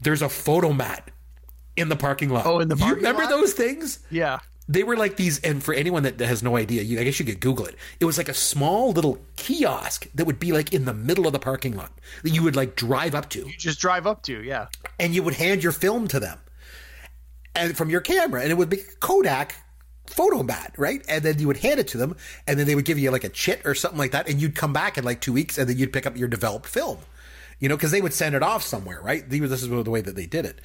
[0.00, 1.00] There's a Fotomat
[1.76, 2.46] in the parking lot.
[2.46, 3.30] Oh, in the parking you remember lot?
[3.30, 3.98] those things?
[4.10, 4.38] Yeah.
[4.68, 7.24] They were like these, and for anyone that has no idea, you, I guess you
[7.26, 7.76] could Google it.
[8.00, 11.32] It was like a small little kiosk that would be like in the middle of
[11.32, 11.92] the parking lot
[12.24, 14.66] that you would like drive up to, You Just drive up to, yeah.
[14.98, 16.38] and you would hand your film to them,
[17.54, 19.54] and from your camera, and it would be Kodak
[20.08, 21.04] Fotomat, right?
[21.08, 22.16] And then you would hand it to them,
[22.46, 24.54] and then they would give you like a chit or something like that, and you'd
[24.54, 26.98] come back in like two weeks, and then you'd pick up your developed film,
[27.60, 29.28] you know, because they would send it off somewhere, right?
[29.28, 30.60] This is the way that they did it.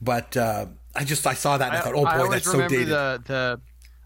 [0.00, 2.88] But uh, I just I saw that and I, thought, oh boy, that's so dated.
[2.88, 3.60] the the.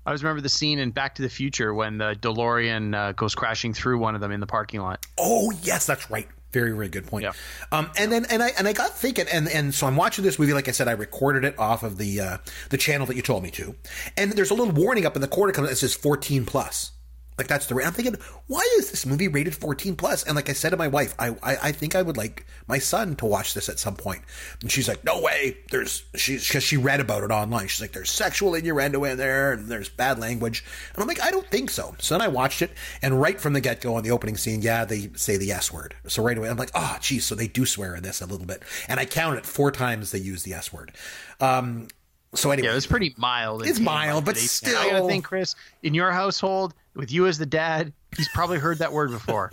[0.06, 3.34] I always remember the scene in Back to the Future when the DeLorean uh, goes
[3.34, 5.04] crashing through one of them in the parking lot.
[5.18, 6.26] Oh yes, that's right.
[6.52, 7.24] Very very good point.
[7.24, 7.32] Yeah.
[7.70, 10.38] Um, and then and I and I got thinking, and and so I'm watching this
[10.38, 10.52] movie.
[10.52, 12.38] Like I said, I recorded it off of the uh,
[12.70, 13.74] the channel that you told me to,
[14.16, 16.92] and there's a little warning up in the corner that says 14 plus.
[17.40, 17.82] Like that's the.
[17.82, 18.16] I'm thinking,
[18.48, 20.24] why is this movie rated 14 plus?
[20.24, 22.78] And like I said to my wife, I, I I think I would like my
[22.78, 24.20] son to watch this at some point.
[24.60, 25.56] And she's like, no way.
[25.70, 27.68] There's she's because she read about it online.
[27.68, 30.62] She's like, there's sexual innuendo in there, and there's bad language.
[30.92, 31.94] And I'm like, I don't think so.
[31.98, 34.60] So then I watched it, and right from the get go on the opening scene,
[34.60, 35.94] yeah, they say the S word.
[36.08, 37.24] So right away, I'm like, oh, geez.
[37.24, 40.18] So they do swear in this a little bit, and I counted four times they
[40.18, 40.92] use the S word.
[41.40, 41.88] Um,
[42.34, 43.66] so anyway, Yeah, it's pretty mild.
[43.66, 44.78] It's mild, but still.
[44.78, 48.78] I gotta think, Chris, in your household, with you as the dad, he's probably heard
[48.78, 49.50] that word before.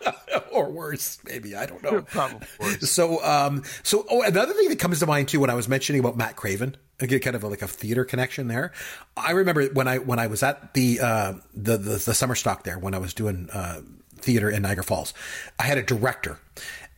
[0.52, 2.02] or worse, maybe I don't know.
[2.02, 2.90] Probably worse.
[2.90, 6.00] So, um, so oh, another thing that comes to mind too when I was mentioning
[6.00, 8.72] about Matt Craven, again, kind of like a theater connection there.
[9.16, 12.64] I remember when I when I was at the uh, the, the the summer stock
[12.64, 13.80] there when I was doing uh,
[14.16, 15.14] theater in Niagara Falls,
[15.58, 16.38] I had a director.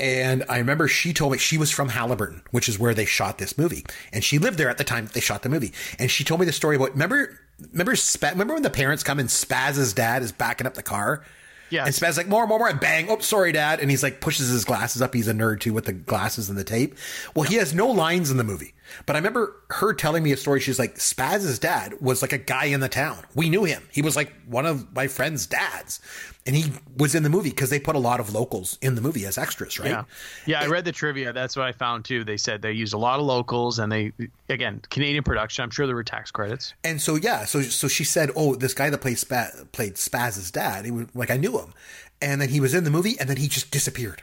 [0.01, 3.39] And I remember she told me she was from Haliburton, which is where they shot
[3.39, 5.73] this movie, and she lived there at the time that they shot the movie.
[5.99, 7.39] And she told me the story about remember
[7.73, 11.23] remember remember when the parents come and Spaz's dad is backing up the car,
[11.69, 11.87] Yes.
[11.87, 13.07] and Spaz's like, more, more, more, and bang.
[13.11, 13.79] Oh, sorry, Dad.
[13.81, 15.15] And he's like, pushes his glasses up.
[15.15, 16.97] He's a nerd too with the glasses and the tape.
[17.37, 18.75] Well, he has no lines in the movie.
[19.07, 20.61] But I remember her telling me a story.
[20.61, 23.19] She's like, Spaz's dad was like a guy in the town.
[23.35, 23.83] We knew him.
[23.91, 26.01] He was like one of my friend's dads.
[26.47, 29.03] And he was in the movie because they put a lot of locals in the
[29.03, 29.91] movie as extras, right?
[29.91, 30.05] Yeah,
[30.47, 30.61] yeah.
[30.63, 31.33] I read the trivia.
[31.33, 32.25] That's what I found too.
[32.25, 34.13] They said they used a lot of locals, and they
[34.49, 35.63] again Canadian production.
[35.63, 36.73] I'm sure there were tax credits.
[36.83, 40.51] And so yeah, so so she said, "Oh, this guy that played Spaz, played Spaz's
[40.51, 41.75] dad, he was like I knew him."
[42.23, 44.23] And then he was in the movie and then he just disappeared.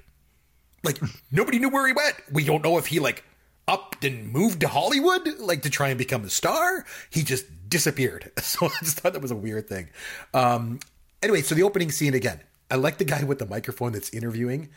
[0.84, 1.00] Like
[1.32, 2.16] nobody knew where he went.
[2.32, 3.24] We don't know if he like
[3.68, 6.86] upped and moved to Hollywood like to try and become a star.
[7.10, 8.32] He just disappeared.
[8.42, 9.90] So I just thought that was a weird thing.
[10.34, 10.80] Um
[11.22, 12.40] anyway, so the opening scene again.
[12.72, 14.70] I like the guy with the microphone that's interviewing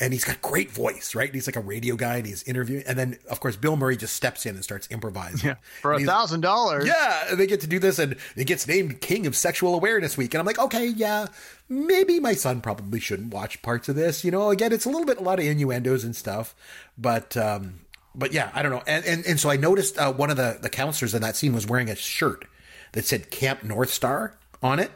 [0.00, 1.32] and he's got great voice, right?
[1.32, 4.14] He's like a radio guy and he's interviewing and then of course Bill Murray just
[4.16, 5.56] steps in and starts improvising.
[5.80, 6.86] For a thousand dollars.
[6.86, 10.16] yeah, and they get to do this, and it gets named King of Sexual Awareness
[10.18, 10.34] Week.
[10.34, 11.26] And I'm like, okay, yeah,
[11.68, 14.24] maybe my son probably shouldn't watch parts of this.
[14.24, 16.54] You know, again, it's a little bit a lot of innuendos and stuff,
[16.98, 17.80] but um,
[18.14, 18.82] but yeah, I don't know.
[18.86, 21.52] And and, and so I noticed uh, one of the the counselors in that scene
[21.52, 22.46] was wearing a shirt
[22.92, 24.90] that said Camp North Star on it.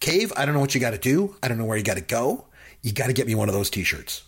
[0.00, 1.36] Cave, I don't know what you got to do.
[1.42, 2.46] I don't know where you got to go.
[2.82, 4.22] You got to get me one of those T-shirts.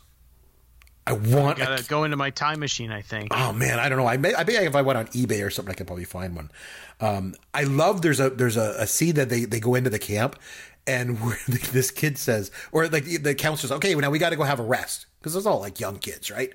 [1.06, 2.92] I want a Gotta go into my time machine.
[2.92, 3.28] I think.
[3.32, 4.06] Oh man, I don't know.
[4.06, 6.36] I may, I bet if I went on eBay or something, I could probably find
[6.36, 6.50] one.
[7.00, 9.98] Um, I love there's a there's a, a scene that they they go into the
[9.98, 10.38] camp,
[10.86, 14.30] and where this kid says, or like the, the counselor's, okay, well, now we got
[14.30, 16.52] to go have a rest because it's all like young kids, right?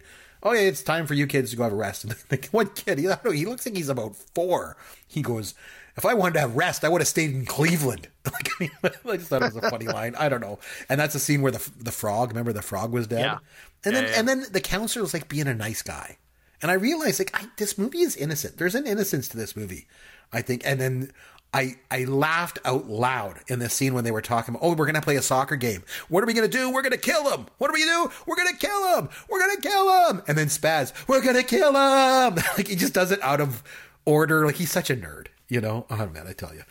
[0.48, 2.04] Oh yeah, it's time for you kids to go have a rest.
[2.06, 4.78] And like what kid, he, I don't know, he looks like he's about four.
[5.08, 5.54] He goes,
[5.98, 8.08] if I wanted to have rest, I would have stayed in Cleveland.
[8.28, 10.14] Like, I, mean, I just thought it was a funny line.
[10.20, 10.60] I don't know.
[10.90, 13.38] And that's a scene where the the frog, remember the frog was dead, Yeah.
[13.86, 14.20] and then Yeah, yeah.
[14.20, 16.18] and then the counselor was like being a nice guy.
[16.62, 18.58] And I realized like I, this movie is innocent.
[18.58, 19.88] There's an innocence to this movie,
[20.34, 20.64] I think.
[20.66, 21.12] And then
[21.54, 24.86] I, I laughed out loud in the scene when they were talking about, oh, we're
[24.86, 25.82] going to play a soccer game.
[26.10, 26.70] What are we going to do?
[26.72, 27.48] We're going to kill him.
[27.58, 28.16] What are we going to do?
[28.28, 29.10] We're going to kill him.
[29.30, 30.22] We're going to kill him.
[30.28, 32.36] And then Spaz, we're going to kill him.
[32.58, 33.64] like he just does it out of
[34.06, 34.46] order.
[34.46, 35.86] Like he's such a nerd, you know?
[35.90, 36.64] Oh, man, I tell you.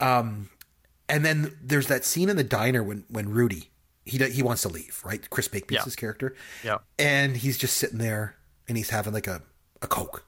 [0.00, 0.50] Um,
[1.08, 3.70] and then there's that scene in the diner when, when Rudy,
[4.04, 5.28] he, he wants to leave, right?
[5.30, 6.00] Chris Makepeace's Yeah.
[6.00, 6.34] character.
[6.64, 6.78] Yeah.
[6.98, 8.36] And he's just sitting there
[8.68, 9.40] and he's having like a,
[9.82, 10.24] a Coke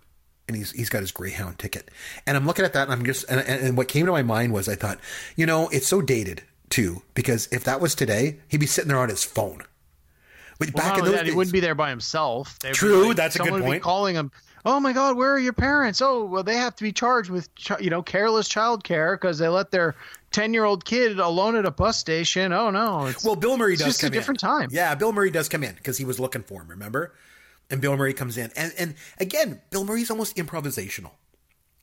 [0.48, 1.90] and he's he's got his Greyhound ticket.
[2.26, 4.22] And I'm looking at that, and I'm just and, and, and what came to my
[4.22, 4.98] mind was I thought,
[5.36, 8.98] you know, it's so dated too because if that was today, he'd be sitting there
[8.98, 9.62] on his phone.
[10.58, 12.58] But Well, back in those that, days, he wouldn't be there by himself.
[12.58, 13.82] They'd True, that's a good someone would be point.
[13.84, 14.32] calling him.
[14.64, 16.02] Oh my God, where are your parents?
[16.02, 19.38] Oh, well, they have to be charged with ch- you know careless child care because
[19.38, 19.94] they let their
[20.32, 22.52] ten year old kid alone at a bus station.
[22.52, 24.48] Oh no, it's, Well, Bill Murray it's does just come a different in.
[24.48, 24.68] time.
[24.72, 26.68] Yeah, Bill Murray does come in because he was looking for him.
[26.68, 27.14] Remember?
[27.70, 31.10] And Bill Murray comes in, and and again, Bill Murray's almost improvisational.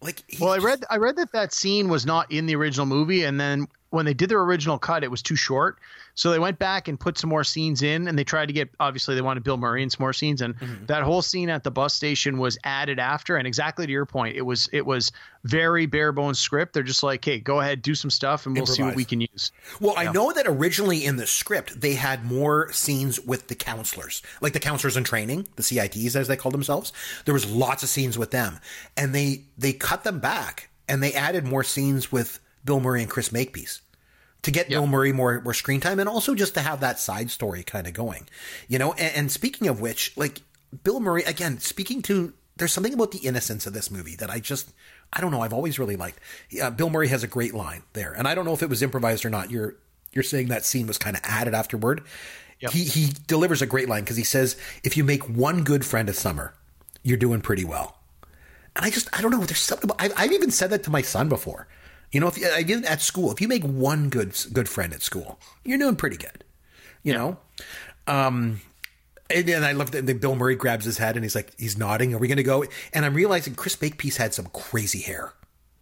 [0.01, 3.23] Like, Well, I read I read that that scene was not in the original movie,
[3.23, 5.79] and then when they did their original cut, it was too short.
[6.17, 8.69] So they went back and put some more scenes in, and they tried to get
[8.79, 10.85] obviously they wanted Bill Murray in some more scenes, and Mm-hmm.
[10.85, 13.35] that whole scene at the bus station was added after.
[13.35, 15.11] And exactly to your point, it was it was
[15.43, 16.73] very bare bones script.
[16.73, 19.19] They're just like, hey, go ahead, do some stuff, and we'll see what we can
[19.21, 19.51] use.
[19.81, 24.21] Well, I know that originally in the script they had more scenes with the counselors,
[24.41, 26.93] like the counselors in training, the CITs as they call themselves.
[27.25, 28.59] There was lots of scenes with them,
[28.95, 33.09] and they they cut them back and they added more scenes with Bill Murray and
[33.09, 33.81] Chris Makepeace
[34.45, 37.31] to get Bill Murray more more screen time, and also just to have that side
[37.31, 38.27] story kind of going,
[38.67, 38.93] you know.
[38.93, 40.41] And, and speaking of which, like
[40.83, 44.39] Bill Murray again, speaking to there's something about the innocence of this movie that I
[44.39, 44.71] just
[45.11, 45.41] I don't know.
[45.41, 46.19] I've always really liked.
[46.61, 48.83] Uh, Bill Murray has a great line there, and I don't know if it was
[48.83, 49.49] improvised or not.
[49.49, 49.77] You're
[50.13, 52.03] you're saying that scene was kind of added afterward.
[52.71, 56.07] He he delivers a great line because he says, "If you make one good friend
[56.07, 56.53] a summer,
[57.01, 57.97] you're doing pretty well."
[58.75, 59.43] And I just I don't know.
[59.43, 59.89] There's something.
[59.89, 61.67] About, I've, I've even said that to my son before.
[62.11, 65.39] You know, if did at school, if you make one good good friend at school,
[65.63, 66.43] you're doing pretty good.
[67.03, 67.37] You know.
[68.07, 68.61] Um,
[69.29, 72.13] and then I love that Bill Murray grabs his head and he's like, he's nodding.
[72.13, 72.63] Are we going to go?
[72.93, 75.33] And I'm realizing Chris Makepeace had some crazy hair.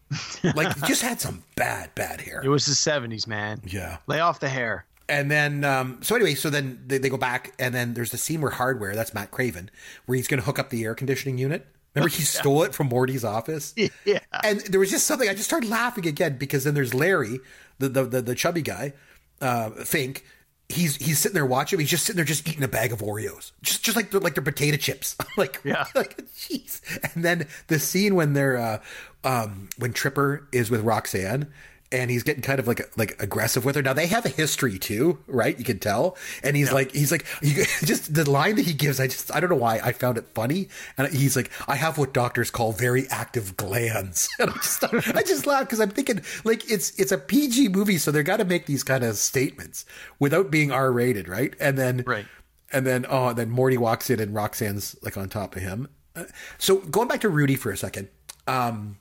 [0.55, 2.41] like, he just had some bad, bad hair.
[2.43, 3.61] It was the '70s, man.
[3.65, 3.97] Yeah.
[4.07, 4.85] lay off the hair.
[5.09, 8.17] And then, um, so anyway, so then they, they go back, and then there's the
[8.17, 9.69] scene where Hardware, that's Matt Craven,
[10.05, 11.67] where he's going to hook up the air conditioning unit.
[11.95, 13.73] Remember, he stole it from Morty's office.
[13.75, 14.19] Yeah.
[14.43, 17.39] And there was just something I just started laughing again because then there's Larry,
[17.79, 18.93] the the the, the chubby guy,
[19.41, 20.25] uh, Fink.
[20.69, 21.79] He's he's sitting there watching.
[21.79, 24.33] He's just sitting there, just eating a bag of Oreos, just just like they're, like
[24.33, 25.15] they're potato chips.
[25.37, 25.85] like Yeah.
[25.95, 26.81] like jeez.
[27.13, 28.79] And then the scene when they're uh,
[29.23, 31.51] um, when Tripper is with Roxanne.
[31.93, 33.81] And he's getting kind of like like aggressive with her.
[33.83, 35.57] Now they have a history too, right?
[35.57, 36.17] You can tell.
[36.41, 38.99] And he's like he's like you, just the line that he gives.
[38.99, 40.69] I just I don't know why I found it funny.
[40.97, 44.27] And he's like, I have what doctors call very active glands.
[44.39, 47.99] And I just I just laugh because I'm thinking like it's it's a PG movie,
[47.99, 49.85] so they're got to make these kind of statements
[50.19, 51.53] without being R rated, right?
[51.59, 52.25] And then Right.
[52.71, 55.89] and then oh, and then Morty walks in and Roxanne's like on top of him.
[56.15, 56.23] Uh,
[56.57, 58.09] So going back to Rudy for a second,
[58.47, 58.97] um,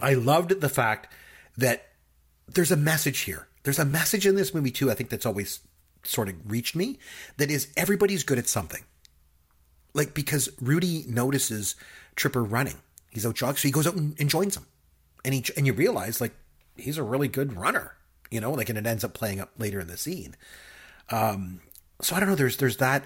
[0.00, 1.12] I loved the fact
[1.56, 1.88] that
[2.48, 3.48] there's a message here.
[3.62, 4.90] There's a message in this movie too.
[4.90, 5.60] I think that's always
[6.02, 6.98] sort of reached me.
[7.36, 8.82] That is, everybody's good at something.
[9.94, 11.76] Like because Rudy notices
[12.16, 12.76] Tripper running,
[13.10, 14.66] he's out jogging, so he goes out and, and joins him,
[15.24, 16.32] and he and you realize like
[16.76, 17.94] he's a really good runner,
[18.30, 20.34] you know, like and it ends up playing up later in the scene.
[21.10, 21.60] Um,
[22.00, 22.34] so I don't know.
[22.34, 23.04] There's there's that.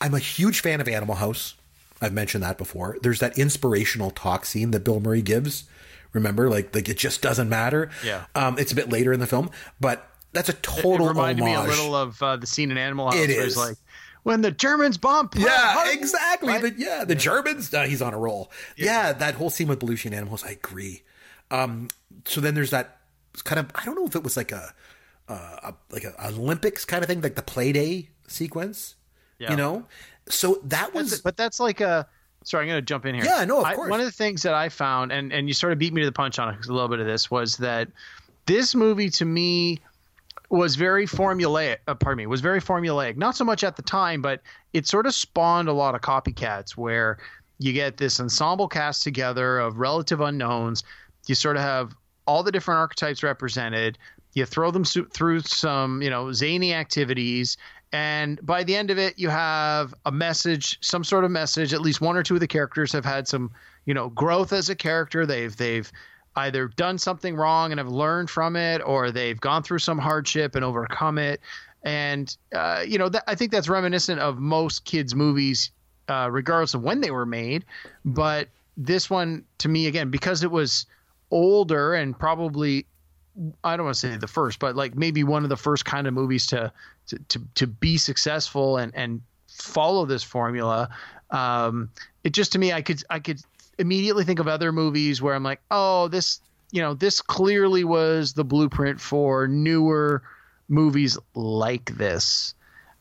[0.00, 1.54] I'm a huge fan of Animal House.
[2.00, 2.98] I've mentioned that before.
[3.02, 5.64] There's that inspirational talk scene that Bill Murray gives.
[6.12, 7.90] Remember, like like it just doesn't matter.
[8.04, 8.24] Yeah.
[8.34, 11.58] Um, it's a bit later in the film, but that's a total it reminded homage.
[11.68, 13.16] me a little of uh, the scene in Animal House.
[13.16, 13.56] It where is.
[13.56, 13.76] Like
[14.22, 15.28] when the Germans bomb.
[15.30, 16.48] Pearl Yeah, Harbor, exactly.
[16.48, 16.62] right?
[16.62, 17.72] The, yeah, the Germans.
[17.72, 18.50] Uh, he's on a roll.
[18.76, 19.12] Yeah.
[19.12, 20.44] that whole scene with Belushi and animals.
[20.44, 21.02] I agree.
[21.50, 21.88] Um,
[22.24, 22.98] so then there's that
[23.44, 23.70] kind of.
[23.74, 24.72] I don't know if it was like a,
[25.28, 28.94] uh, a like a Olympics kind of thing, like the play day sequence.
[29.38, 29.50] Yeah.
[29.50, 29.86] You know,
[30.28, 31.06] so that was.
[31.10, 32.06] That's- but that's like a.
[32.44, 33.24] Sorry, I'm going to jump in here.
[33.24, 33.90] Yeah, no, of I- course.
[33.90, 36.06] one of the things that I found, and and you sort of beat me to
[36.06, 37.88] the punch on a little bit of this was that
[38.46, 39.78] this movie to me
[40.50, 41.78] was very formulaic.
[41.86, 43.16] Uh, pardon me, was very formulaic.
[43.16, 46.72] Not so much at the time, but it sort of spawned a lot of copycats
[46.72, 47.18] where
[47.58, 50.82] you get this ensemble cast together of relative unknowns.
[51.26, 51.94] You sort of have
[52.26, 53.98] all the different archetypes represented.
[54.34, 57.56] You throw them through some, you know, zany activities,
[57.92, 61.74] and by the end of it, you have a message, some sort of message.
[61.74, 63.50] At least one or two of the characters have had some,
[63.84, 65.26] you know, growth as a character.
[65.26, 65.90] They've they've
[66.36, 70.54] either done something wrong and have learned from it, or they've gone through some hardship
[70.54, 71.40] and overcome it.
[71.82, 75.70] And uh, you know, that, I think that's reminiscent of most kids' movies,
[76.08, 77.66] uh, regardless of when they were made.
[78.06, 80.86] But this one, to me, again, because it was
[81.30, 82.86] older and probably
[83.64, 86.06] I don't want to say the first, but like maybe one of the first kind
[86.06, 86.72] of movies to
[87.08, 90.88] to to, be successful and and follow this formula.
[91.30, 91.90] Um,
[92.24, 93.40] it just to me, I could I could
[93.78, 98.32] immediately think of other movies where I'm like, oh, this you know this clearly was
[98.32, 100.22] the blueprint for newer
[100.68, 102.54] movies like this.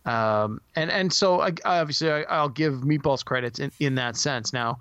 [0.05, 4.51] Um, and and so I, obviously I, will give Meatballs credits in, in that sense.
[4.51, 4.79] Now,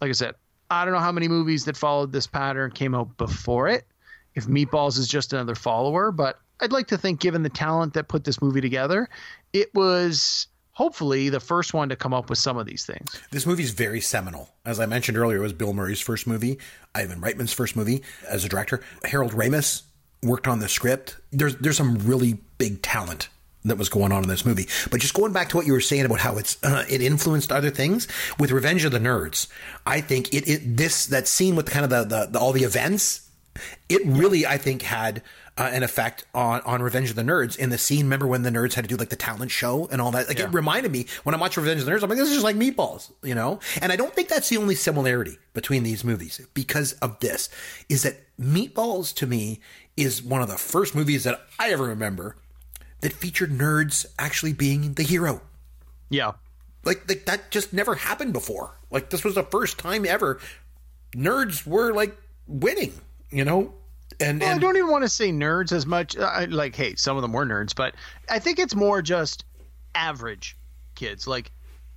[0.00, 0.34] like I said,
[0.70, 3.86] I don't know how many movies that followed this pattern came out before it.
[4.34, 8.08] If Meatballs is just another follower, but I'd like to think, given the talent that
[8.08, 9.08] put this movie together,
[9.52, 13.20] it was hopefully the first one to come up with some of these things.
[13.30, 14.48] This movie is very seminal.
[14.64, 16.58] As I mentioned earlier, it was Bill Murray's first movie,
[16.94, 18.82] Ivan Reitman's first movie as a director.
[19.04, 19.82] Harold Ramis
[20.22, 21.16] worked on the script.
[21.30, 23.28] There's there's some really big talent
[23.64, 24.66] that was going on in this movie.
[24.90, 27.52] But just going back to what you were saying about how it's uh, it influenced
[27.52, 29.48] other things with Revenge of the Nerds,
[29.86, 32.64] I think it, it this that scene with kind of the, the, the all the
[32.64, 33.28] events,
[33.88, 35.22] it really I think had
[35.62, 38.06] uh, an effect on on Revenge of the Nerds in the scene.
[38.06, 40.26] Remember when the nerds had to do like the talent show and all that?
[40.26, 40.46] Like yeah.
[40.46, 42.02] it reminded me when I watched Revenge of the Nerds.
[42.02, 43.60] I'm like, this is just like Meatballs, you know.
[43.80, 47.48] And I don't think that's the only similarity between these movies because of this
[47.88, 49.60] is that Meatballs to me
[49.96, 52.36] is one of the first movies that I ever remember
[53.00, 55.42] that featured nerds actually being the hero.
[56.10, 56.32] Yeah.
[56.84, 58.78] Like, like that just never happened before.
[58.90, 60.40] Like this was the first time ever
[61.14, 62.16] nerds were like
[62.48, 62.92] winning,
[63.30, 63.74] you know?
[64.20, 66.16] And, well, and I don't even want to say nerds as much.
[66.16, 67.94] Uh, like, hey, some of them were nerds, but
[68.28, 69.44] I think it's more just
[69.94, 70.56] average
[70.94, 71.26] kids.
[71.26, 71.50] Like,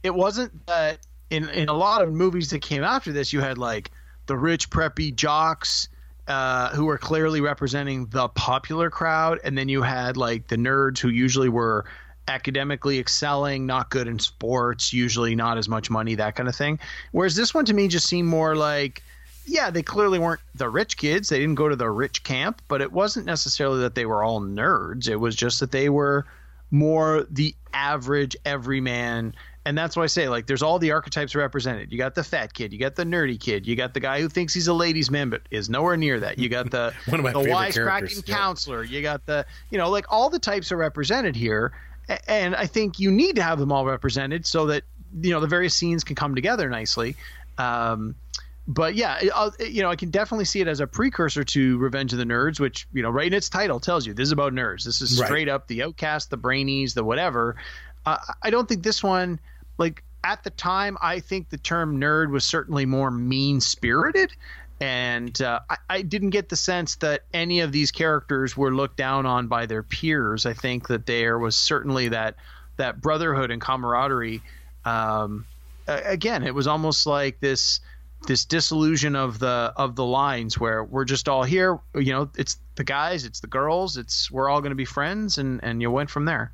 [0.03, 0.99] it wasn't that
[1.29, 3.91] in in a lot of movies that came after this, you had like
[4.27, 5.89] the rich preppy jocks
[6.27, 10.99] uh, who were clearly representing the popular crowd, and then you had like the nerds
[10.99, 11.85] who usually were
[12.27, 16.79] academically excelling, not good in sports, usually not as much money, that kind of thing.
[17.11, 19.03] Whereas this one to me just seemed more like,
[19.45, 21.29] yeah, they clearly weren't the rich kids.
[21.29, 24.41] They didn't go to the rich camp, but it wasn't necessarily that they were all
[24.41, 25.07] nerds.
[25.07, 26.25] It was just that they were
[26.71, 29.33] more the average everyman
[29.65, 31.91] and that's why I say like there's all the archetypes represented.
[31.91, 34.29] You got the fat kid, you got the nerdy kid, you got the guy who
[34.29, 36.37] thinks he's a ladies' man but is nowhere near that.
[36.37, 38.83] You got the one of my the wisecracking counselor.
[38.83, 41.73] You got the you know like all the types are represented here,
[42.27, 44.83] and I think you need to have them all represented so that
[45.19, 47.15] you know the various scenes can come together nicely.
[47.57, 48.15] Um,
[48.67, 49.21] but yeah,
[49.59, 52.59] you know, I can definitely see it as a precursor to Revenge of the Nerds,
[52.59, 54.83] which you know, right in its title tells you this is about nerds.
[54.83, 55.49] This is straight right.
[55.49, 57.57] up the outcast, the brainies, the whatever.
[58.05, 59.39] Uh, I don't think this one
[59.77, 64.31] like at the time, I think the term nerd was certainly more mean spirited.
[64.81, 68.97] And uh, I, I, didn't get the sense that any of these characters were looked
[68.97, 70.45] down on by their peers.
[70.45, 72.35] I think that there was certainly that
[72.75, 74.41] that brotherhood and camaraderie.
[74.83, 75.45] Um,
[75.87, 77.79] again, it was almost like this
[78.25, 81.79] this disillusion of the of the lines where we're just all here.
[81.93, 85.37] You know, it's the guys, it's the girls, it's we're all going to be friends,
[85.37, 86.53] and and you went from there.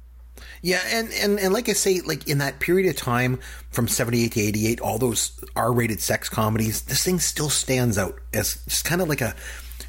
[0.62, 4.32] Yeah, and, and, and like I say, like in that period of time from 78
[4.32, 8.86] to 88, all those R rated sex comedies, this thing still stands out as just
[8.86, 9.36] kind of like a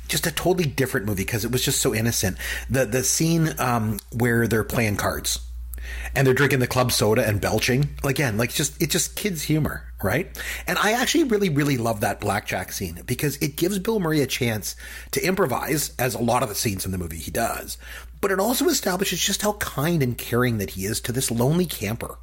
[0.08, 2.36] just a totally different movie because it was just so innocent.
[2.68, 5.40] The the scene um, where they're playing cards
[6.14, 9.84] and they're drinking the club soda and belching again, like just it's just kids humor,
[10.02, 10.36] right?
[10.66, 14.26] And I actually really really love that blackjack scene because it gives Bill Murray a
[14.26, 14.76] chance
[15.12, 17.78] to improvise, as a lot of the scenes in the movie he does,
[18.20, 21.66] but it also establishes just how kind and caring that he is to this lonely
[21.66, 22.18] camper.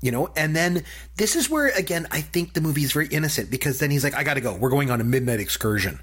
[0.00, 0.84] You know, and then
[1.16, 4.14] this is where again I think the movie is very innocent because then he's like,
[4.14, 4.54] I gotta go.
[4.54, 6.00] We're going on a midnight excursion.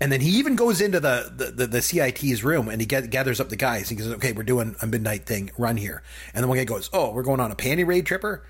[0.00, 3.10] And then he even goes into the, the, the, the CIT's room and he get,
[3.10, 3.88] gathers up the guys.
[3.88, 5.50] He goes, okay, we're doing a midnight thing.
[5.56, 6.02] Run here.
[6.34, 8.44] And then one guy goes, oh, we're going on a panty raid tripper?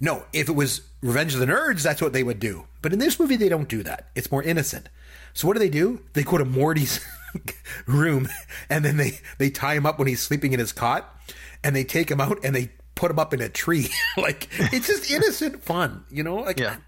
[0.00, 2.66] No, if it was Revenge of the Nerds, that's what they would do.
[2.82, 4.08] But in this movie, they don't do that.
[4.14, 4.88] It's more innocent.
[5.34, 6.00] So what do they do?
[6.14, 7.04] They go to Morty's
[7.86, 8.28] room
[8.70, 11.14] and then they they tie him up when he's sleeping in his cot
[11.62, 13.88] and they take him out and they put him up in a tree.
[14.16, 16.36] Like it's just innocent fun you know?
[16.36, 16.78] Like yeah.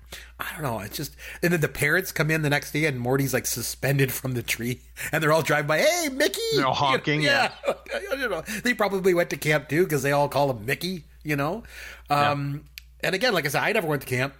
[0.40, 2.87] I, I, don't know it's just and then the parents come in the next day
[2.87, 4.81] and morty's like suspended from the tree
[5.12, 6.40] and they're all driving by hey mickey!
[6.57, 8.14] They're all honking you know, yeah, yeah.
[8.18, 8.40] you know.
[8.64, 11.64] They probably went to camp too because they all call him mickey you know?
[12.09, 12.64] Um
[13.03, 13.09] yeah.
[13.09, 14.35] and again like i said i never went to camp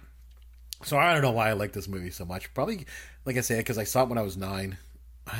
[0.83, 2.51] so i don't know why i like this movie so much.
[2.55, 2.87] Probably
[3.25, 4.77] like i said because i saw it when i was nine.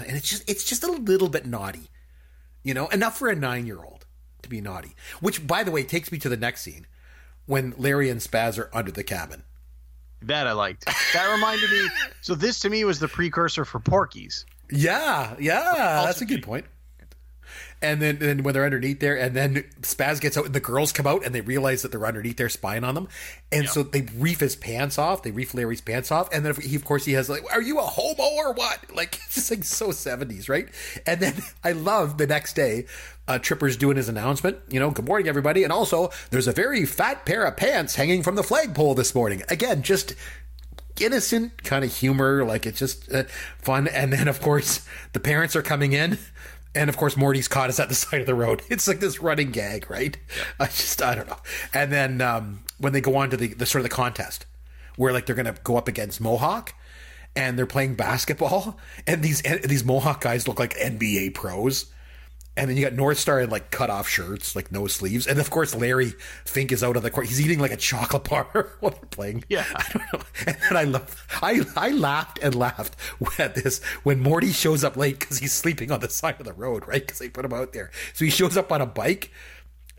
[0.05, 1.89] And it's just it's just a little bit naughty,
[2.61, 3.98] you know, enough for a nine year old
[4.43, 4.95] to be naughty.
[5.19, 6.88] Which, by the way, takes me to the next scene
[7.45, 9.43] when Larry and Spaz are under the cabin.
[10.21, 10.86] That I liked.
[11.13, 11.88] That reminded me.
[12.21, 14.46] So this to me was the precursor for Porky's.
[14.71, 16.65] Yeah, yeah, that's a good point.
[17.81, 20.91] And then, then when they're underneath there, and then Spaz gets out, and the girls
[20.91, 23.08] come out, and they realize that they're underneath there spying on them,
[23.52, 25.23] and so they reef his pants off.
[25.23, 27.79] They reef Larry's pants off, and then he, of course, he has like, "Are you
[27.79, 30.67] a homo or what?" Like it's just like so seventies, right?
[31.06, 32.85] And then I love the next day,
[33.27, 34.58] uh, Tripper's doing his announcement.
[34.69, 38.23] You know, good morning, everybody, and also there's a very fat pair of pants hanging
[38.23, 39.43] from the flagpole this morning.
[39.50, 40.15] Again, just
[41.00, 43.23] innocent kind of humor, like it's just uh,
[43.60, 43.87] fun.
[43.87, 46.17] And then, of course, the parents are coming in.
[46.80, 48.62] And of course, Morty's caught us at the side of the road.
[48.69, 50.17] It's like this running gag, right?
[50.62, 51.40] I just, I don't know.
[51.73, 54.46] And then um, when they go on to the, the sort of the contest,
[54.96, 56.73] where like they're going to go up against Mohawk,
[57.36, 61.92] and they're playing basketball, and these these Mohawk guys look like NBA pros.
[62.60, 65.27] And then you got North Star in like cut off shirts, like no sleeves.
[65.27, 67.27] And of course, Larry Fink is out of the court.
[67.27, 69.45] He's eating like a chocolate bar while they're playing.
[69.47, 69.63] Yeah.
[69.73, 70.25] I don't know.
[70.45, 72.97] And then I love, I, I laughed and laughed
[73.39, 76.51] at this when Morty shows up late because he's sleeping on the side of the
[76.51, 77.01] road, right?
[77.01, 77.91] Because they put him out there.
[78.13, 79.31] So he shows up on a bike.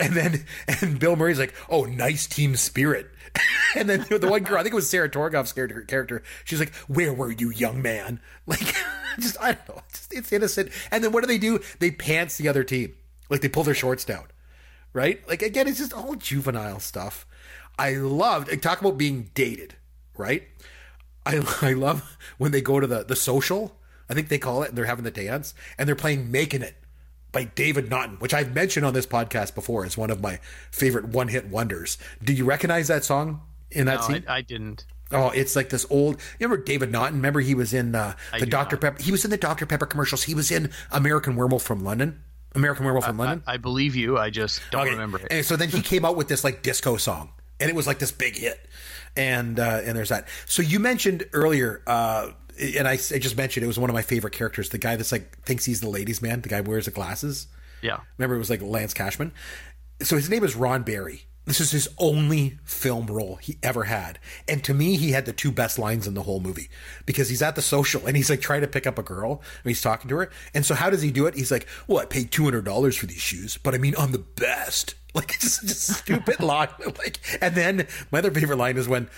[0.00, 0.46] And then,
[0.80, 3.10] and Bill Murray's like, "Oh, nice team spirit."
[3.76, 6.22] and then the one girl, I think it was Sarah Torgov's character.
[6.44, 8.74] She's like, "Where were you, young man?" Like,
[9.20, 9.82] just I don't know.
[9.90, 10.72] It's, it's innocent.
[10.90, 11.60] And then what do they do?
[11.78, 12.94] They pants the other team.
[13.28, 14.24] Like they pull their shorts down,
[14.92, 15.26] right?
[15.28, 17.26] Like again, it's just all juvenile stuff.
[17.78, 18.60] I loved.
[18.62, 19.76] Talk about being dated,
[20.16, 20.48] right?
[21.24, 23.76] I I love when they go to the the social.
[24.08, 26.74] I think they call it, and they're having the dance, and they're playing "Making It"
[27.32, 30.38] by David Naughton, which I've mentioned on this podcast before as one of my
[30.70, 31.98] favorite one hit wonders.
[32.22, 34.24] Do you recognize that song in that No, scene?
[34.28, 34.84] I, I didn't.
[35.12, 36.16] Oh, it's like this old.
[36.38, 37.16] You remember David Naughton?
[37.16, 38.76] Remember he was in uh, the Dr.
[38.76, 38.80] not.
[38.80, 39.02] Pepper.
[39.02, 39.66] He was in the Dr.
[39.66, 40.22] Pepper commercials.
[40.22, 42.22] He was in American Werewolf from London.
[42.54, 43.42] American Werewolf from London.
[43.46, 44.18] I, I believe you.
[44.18, 44.90] I just don't Okay.
[44.90, 45.26] remember it.
[45.30, 47.98] And so then he came out with this like disco song, and it was like
[47.98, 48.60] this big hit.
[49.16, 50.28] And uh, and there's that.
[50.46, 52.28] So you mentioned earlier, uh,
[52.60, 54.68] and I, I just mentioned it was one of my favorite characters.
[54.68, 56.42] The guy that's like thinks he's the ladies' man.
[56.42, 57.46] The guy who wears the glasses.
[57.82, 58.00] Yeah.
[58.18, 59.32] Remember, it was like Lance Cashman.
[60.02, 61.22] So his name is Ron Barry.
[61.46, 64.18] This is his only film role he ever had.
[64.46, 66.68] And to me, he had the two best lines in the whole movie
[67.06, 69.70] because he's at the social and he's like trying to pick up a girl and
[69.70, 70.30] he's talking to her.
[70.54, 71.34] And so how does he do it?
[71.34, 74.94] He's like, well, I paid $200 for these shoes, but I mean, I'm the best.
[75.12, 76.68] Like, it's just, just stupid line.
[76.78, 79.08] Like, and then my other favorite line is when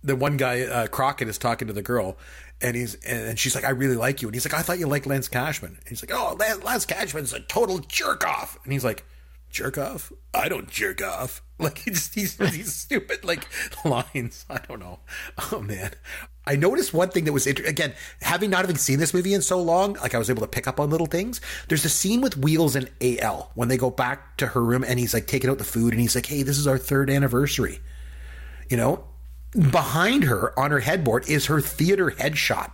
[0.00, 2.16] the one guy, uh, Crockett is talking to the girl
[2.62, 4.28] and he's, and she's like, I really like you.
[4.28, 5.76] And he's like, I thought you liked Lance Cashman.
[5.78, 8.58] And he's like, oh, Lance, Lance Cashman's a total jerk off.
[8.64, 9.04] And he's like,
[9.50, 10.12] jerk off?
[10.32, 11.42] I don't jerk off.
[11.60, 13.46] Like he's he's these stupid like
[13.84, 14.46] lines.
[14.48, 15.00] I don't know.
[15.52, 15.90] Oh man.
[16.46, 17.92] I noticed one thing that was inter- again
[18.22, 20.66] having not having seen this movie in so long, like I was able to pick
[20.66, 21.42] up on little things.
[21.68, 24.98] There's a scene with Wheels and AL when they go back to her room and
[24.98, 27.80] he's like taking out the food and he's like, "Hey, this is our third anniversary."
[28.70, 29.04] You know,
[29.52, 32.72] behind her on her headboard is her theater headshot.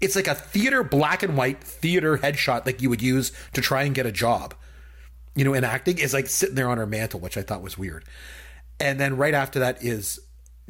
[0.00, 3.84] It's like a theater black and white theater headshot like you would use to try
[3.84, 4.54] and get a job
[5.34, 7.76] you know, in acting is like sitting there on her mantle, which I thought was
[7.76, 8.04] weird.
[8.80, 10.20] And then right after that is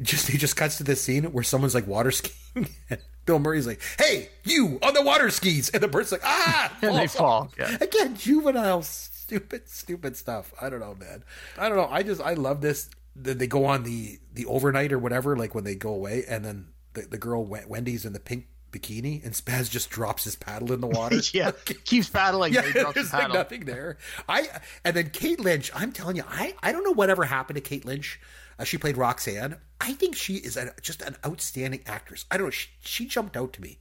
[0.01, 2.69] just he just cuts to this scene where someone's like water skiing.
[3.25, 6.95] Bill Murray's like, "Hey, you on the water skis!" And the bird's like, "Ah!" And
[6.95, 7.75] they fall, yeah.
[7.81, 10.53] Again, juvenile, stupid, stupid stuff.
[10.61, 11.23] I don't know, man.
[11.57, 11.87] I don't know.
[11.89, 12.87] I just I love this.
[13.15, 16.43] Then they go on the the overnight or whatever, like when they go away, and
[16.43, 20.73] then the the girl Wendy's in the pink bikini, and Spaz just drops his paddle
[20.73, 21.19] in the water.
[21.33, 21.51] yeah.
[21.85, 22.53] Keeps paddling.
[22.53, 23.35] Yeah, but he drops there's like paddle.
[23.37, 23.97] nothing there.
[24.27, 24.49] I
[24.83, 25.71] and then Kate Lynch.
[25.73, 28.19] I'm telling you, I I don't know whatever happened to Kate Lynch.
[28.57, 29.57] Uh, she played Roxanne.
[29.81, 32.25] I think she is a, just an outstanding actress.
[32.31, 32.51] I don't know.
[32.51, 33.79] She, she jumped out to me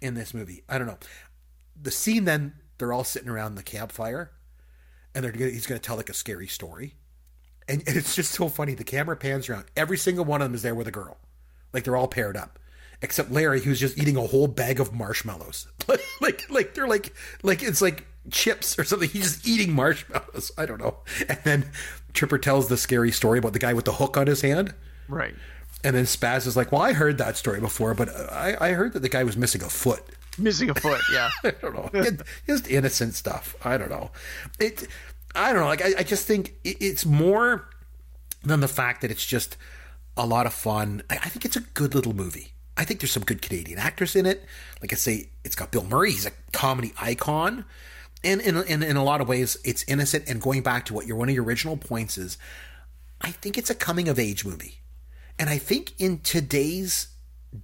[0.00, 0.64] in this movie.
[0.68, 0.98] I don't know.
[1.80, 4.32] The scene then they're all sitting around the campfire,
[5.14, 6.94] and they're gonna, he's going to tell like a scary story,
[7.68, 8.74] and, and it's just so funny.
[8.74, 9.64] The camera pans around.
[9.76, 11.18] Every single one of them is there with a girl,
[11.72, 12.58] like they're all paired up
[13.02, 15.68] except Larry, who's just eating a whole bag of marshmallows.
[16.20, 17.12] like, like they're like,
[17.42, 19.08] like it's like chips or something.
[19.08, 20.52] He's just eating marshmallows.
[20.56, 20.98] I don't know.
[21.28, 21.70] And then
[22.12, 24.74] Tripper tells the scary story about the guy with the hook on his hand.
[25.08, 25.34] Right.
[25.84, 28.94] And then Spaz is like, "Well, I heard that story before, but I, I heard
[28.94, 30.02] that the guy was missing a foot."
[30.38, 31.00] Missing a foot.
[31.12, 31.30] Yeah.
[31.44, 32.16] I don't know.
[32.46, 33.54] Just innocent stuff.
[33.64, 34.10] I don't know.
[34.58, 34.88] It.
[35.34, 35.68] I don't know.
[35.68, 37.68] Like I, I just think it, it's more
[38.42, 39.56] than the fact that it's just
[40.16, 41.02] a lot of fun.
[41.10, 42.52] I, I think it's a good little movie.
[42.76, 44.44] I think there's some good Canadian actors in it.
[44.80, 46.10] Like I say, it's got Bill Murray.
[46.10, 47.64] He's a comedy icon.
[48.22, 50.28] And in, in, in a lot of ways, it's innocent.
[50.28, 52.38] And going back to what your one of your original points is,
[53.20, 54.80] I think it's a coming of age movie.
[55.38, 57.08] And I think in today's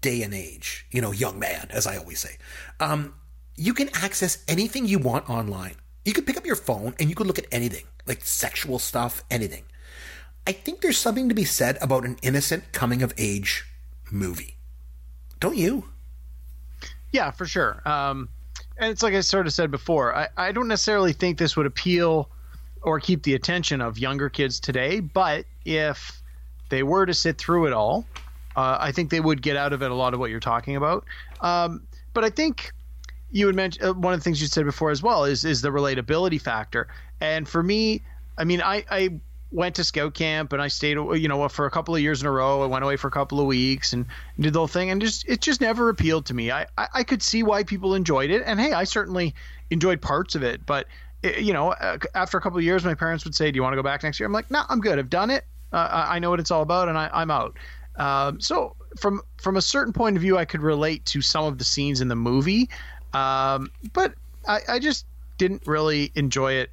[0.01, 2.37] day and age, you know, young man, as I always say,
[2.81, 3.15] um,
[3.57, 5.75] you can access anything you want online.
[6.05, 9.23] You could pick up your phone and you could look at anything, like sexual stuff,
[9.31, 9.65] anything.
[10.47, 13.65] I think there's something to be said about an innocent coming of age
[14.11, 14.57] movie.
[15.39, 15.85] Don't you?
[17.13, 17.81] Yeah, for sure.
[17.87, 18.29] Um,
[18.79, 20.17] and it's like I sort of said before.
[20.17, 22.29] I, I don't necessarily think this would appeal
[22.83, 26.21] or keep the attention of younger kids today, but if
[26.69, 28.05] they were to sit through it all,
[28.57, 30.75] uh, I think they would get out of it a lot of what you're talking
[30.75, 31.05] about.
[31.41, 32.73] Um, but I think
[33.33, 35.63] you would mention uh, one of the things you said before as well is is
[35.63, 36.87] the relatability factor.
[37.21, 38.03] And for me,
[38.39, 39.21] I mean, I, I
[39.51, 42.29] went to scout camp and I stayed, you know, for a couple of years in
[42.29, 42.63] a row.
[42.63, 44.07] I went away for a couple of weeks and
[44.39, 46.51] did the whole thing, and just it just never appealed to me.
[46.51, 49.35] I I, I could see why people enjoyed it, and hey, I certainly
[49.71, 50.87] enjoyed parts of it, but.
[51.25, 53.63] It, you know, uh, after a couple of years, my parents would say, "Do you
[53.63, 54.99] want to go back next year?" I'm like, "No, nah, I'm good.
[54.99, 55.45] I've done it.
[55.73, 57.57] Uh, I know what it's all about, and I, I'm out."
[57.95, 61.59] Um, so from from a certain point of view, I could relate to some of
[61.59, 62.69] the scenes in the movie,
[63.15, 64.15] um, but
[64.47, 65.07] I, I, just
[65.39, 66.71] didn't really enjoy it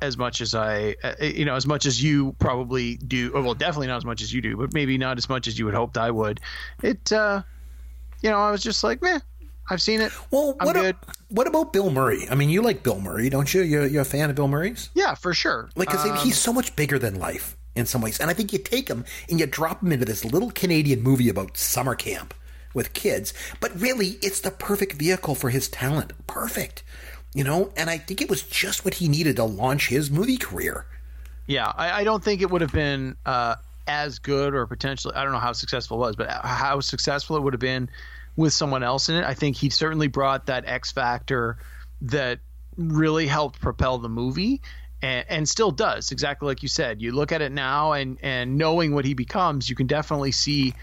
[0.00, 3.32] as much as I, uh, you know, as much as you probably do.
[3.32, 5.66] Well, definitely not as much as you do, but maybe not as much as you
[5.66, 6.40] had hoped I would.
[6.82, 7.42] It, uh,
[8.22, 9.20] you know, I was just like, meh.
[9.70, 10.12] I've seen it.
[10.30, 10.94] Well, I'm what, good.
[10.94, 12.26] a- what about Bill Murray?
[12.30, 13.62] I mean, you like Bill Murray, don't you?
[13.62, 14.88] You're, you're a fan of Bill Murray's?
[14.94, 15.68] Yeah, for sure.
[15.76, 18.18] Like, Um, he's so much bigger than life in some ways.
[18.18, 21.28] And I think you take him and you drop him into this little Canadian movie
[21.28, 22.34] about summer camp
[22.74, 23.34] with kids.
[23.60, 26.12] But really, it's the perfect vehicle for his talent.
[26.26, 26.82] Perfect.
[27.34, 27.72] You know?
[27.76, 30.86] And I think it was just what he needed to launch his movie career.
[31.46, 33.56] Yeah, I, I don't think it would have been uh,
[33.86, 35.14] as good or potentially.
[35.14, 37.88] I don't know how successful it was, but how successful it would have been
[38.36, 39.24] with someone else in it.
[39.24, 41.56] I think he certainly brought that X factor
[42.02, 42.40] that
[42.76, 44.60] really helped propel the movie.
[45.00, 47.00] And, and still does exactly like you said.
[47.00, 50.74] You look at it now, and and knowing what he becomes, you can definitely see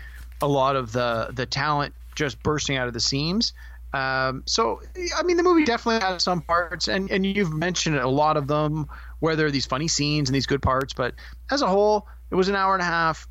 [0.41, 3.53] a lot of the the talent just bursting out of the seams.
[3.93, 4.81] Um, so,
[5.17, 8.47] I mean, the movie definitely has some parts, and, and you've mentioned a lot of
[8.47, 10.93] them where there are these funny scenes and these good parts.
[10.93, 11.15] But
[11.49, 13.25] as a whole, it was an hour and a half.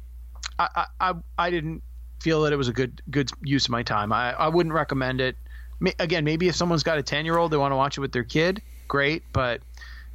[0.59, 1.83] I, I, I, didn't
[2.21, 4.13] feel that it was a good good use of my time.
[4.13, 5.37] I, I wouldn't recommend it.
[5.99, 8.13] Again, maybe if someone's got a ten year old, they want to watch it with
[8.13, 9.23] their kid, great.
[9.33, 9.61] But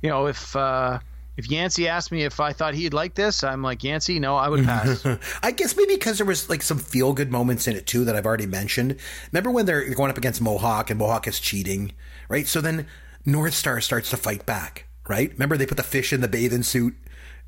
[0.01, 0.99] you know, if uh,
[1.39, 4.49] if Yancey asked me if I thought he'd like this, I'm like Yancey, no, I
[4.49, 5.05] would pass.
[5.41, 8.15] I guess maybe because there was like some feel good moments in it too that
[8.17, 8.97] I've already mentioned.
[9.31, 11.93] Remember when they're going up against Mohawk and Mohawk is cheating,
[12.27, 12.45] right?
[12.45, 12.87] So then
[13.25, 15.31] North Star starts to fight back, right?
[15.31, 16.93] Remember they put the fish in the bathing suit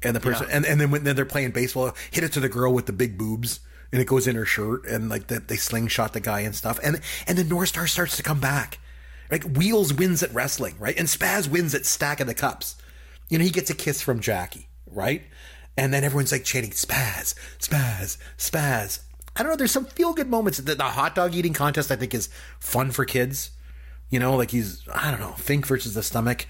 [0.02, 2.50] and the person, and, and then when then they're playing baseball, hit it to the
[2.50, 3.60] girl with the big boobs.
[3.92, 6.80] And it goes in her shirt, and like the, they slingshot the guy and stuff,
[6.82, 8.80] and and the North Star starts to come back.
[9.30, 10.98] Like Wheels wins at wrestling, right?
[10.98, 12.78] And Spaz wins at Stacking the Cups.
[13.32, 15.24] You know, he gets a kiss from Jackie, right?
[15.78, 19.00] And then everyone's like chanting spaz, spaz, spaz.
[19.38, 19.56] I don't know.
[19.56, 20.58] There's some feel good moments.
[20.60, 22.28] The, the hot dog eating contest, I think, is
[22.60, 23.52] fun for kids.
[24.10, 26.46] You know, like he's, I don't know, Fink versus the stomach.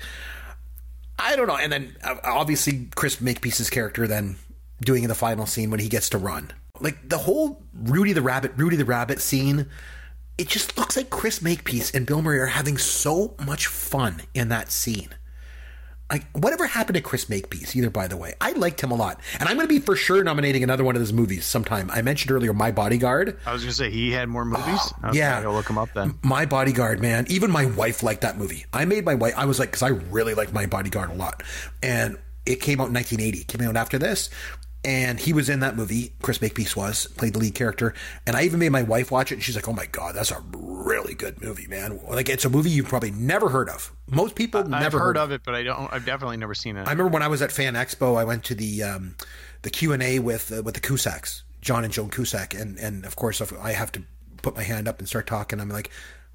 [1.20, 1.56] I don't know.
[1.56, 4.38] And then uh, obviously, Chris Makepeace's character then
[4.84, 6.52] doing in the final scene when he gets to run.
[6.80, 9.68] Like the whole Rudy the Rabbit, Rudy the Rabbit scene,
[10.40, 14.50] it just looks like Chris Makepeace and Bill Murray are having so much fun in
[14.50, 15.10] that scene
[16.12, 17.76] like whatever happened to Chris Makepeace?
[17.76, 19.96] Either by the way I liked him a lot and I'm going to be for
[19.96, 21.90] sure nominating another one of his movies sometime.
[21.92, 23.40] I mentioned earlier My Bodyguard.
[23.46, 24.94] I was gonna say he had more movies.
[25.04, 25.40] Okay, yeah.
[25.40, 26.20] I'll look him up then.
[26.22, 27.26] My Bodyguard man.
[27.30, 28.66] Even my wife liked that movie.
[28.72, 31.42] I made my wife I was like because I really like My Bodyguard a lot.
[31.82, 34.30] And it came out in 1980 it came out after this
[34.84, 37.94] and he was in that movie Chris Makepeace was played the lead character
[38.26, 40.32] and I even made my wife watch it and she's like oh my god that's
[40.32, 44.36] a really good movie man like it's a movie you've probably never heard of most
[44.36, 45.92] people never I've heard of it, but I don't.
[45.92, 46.82] I've definitely never seen it.
[46.88, 49.16] I remember when I was at Fan Expo, I went to the um,
[49.62, 53.06] the Q and A with uh, with the Cusacks, John and Joan Cusack, and and
[53.06, 54.04] of course if I have to
[54.42, 55.60] put my hand up and start talking.
[55.60, 55.90] I'm like,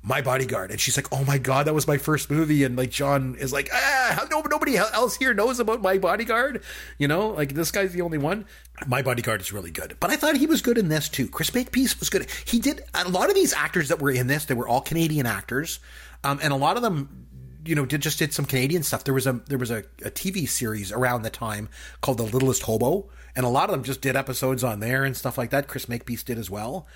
[0.07, 2.91] my bodyguard, and she's like, oh my god, that was my first movie, and like
[2.91, 6.63] John is like, ah, no, nobody else here knows about my bodyguard,
[6.97, 8.47] you know, like this guy's the only one.
[8.87, 11.27] My bodyguard is really good, but I thought he was good in this too.
[11.27, 12.29] Chris Makepeace was good.
[12.45, 14.45] He did a lot of these actors that were in this.
[14.45, 15.81] They were all Canadian actors,
[16.23, 17.27] um, and a lot of them
[17.65, 19.03] you know, did just did some Canadian stuff.
[19.03, 21.69] There was a there was a, a TV series around the time
[22.01, 25.17] called The Littlest Hobo, and a lot of them just did episodes on there and
[25.17, 25.67] stuff like that.
[25.67, 26.87] Chris Makepeace did as well.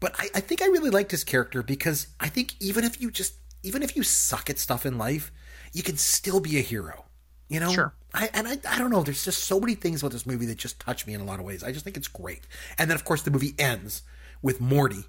[0.00, 3.10] But I, I think I really liked his character because I think even if you
[3.10, 5.32] just even if you suck at stuff in life,
[5.72, 7.04] you can still be a hero.
[7.48, 7.70] You know?
[7.72, 7.94] Sure.
[8.14, 9.02] I, and I, I don't know.
[9.02, 11.38] There's just so many things about this movie that just touch me in a lot
[11.38, 11.62] of ways.
[11.62, 12.46] I just think it's great.
[12.78, 14.02] And then, of course, the movie ends
[14.42, 15.04] with Morty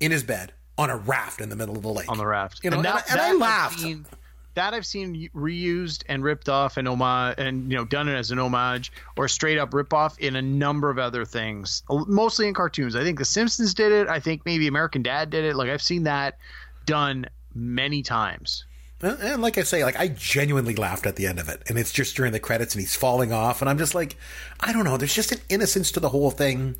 [0.00, 2.10] in his bed on a raft in the middle of the lake.
[2.10, 2.60] on the raft.
[2.64, 3.80] You know, and, I, and I I've laughed.
[3.80, 4.06] seen-
[4.54, 8.30] that I've seen reused and ripped off and homage and you know done it as
[8.30, 12.54] an homage or straight up rip off in a number of other things, mostly in
[12.54, 12.96] cartoons.
[12.96, 14.08] I think The Simpsons did it.
[14.08, 15.56] I think maybe American Dad did it.
[15.56, 16.38] Like I've seen that
[16.86, 18.64] done many times.
[19.00, 21.78] And and like I say, like I genuinely laughed at the end of it, and
[21.78, 24.16] it's just during the credits, and he's falling off, and I'm just like,
[24.60, 24.96] I don't know.
[24.96, 26.76] There's just an innocence to the whole thing.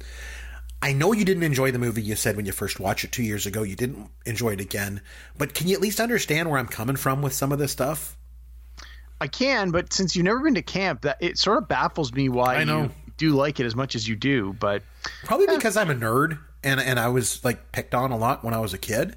[0.82, 2.02] I know you didn't enjoy the movie.
[2.02, 5.00] You said when you first watched it two years ago, you didn't enjoy it again.
[5.38, 8.16] But can you at least understand where I'm coming from with some of this stuff?
[9.20, 12.28] I can, but since you've never been to camp, that it sort of baffles me
[12.28, 12.82] why I know.
[12.82, 14.52] you do like it as much as you do.
[14.52, 14.82] But
[15.24, 15.56] Probably eh.
[15.56, 18.58] because I'm a nerd and and I was like picked on a lot when I
[18.58, 19.16] was a kid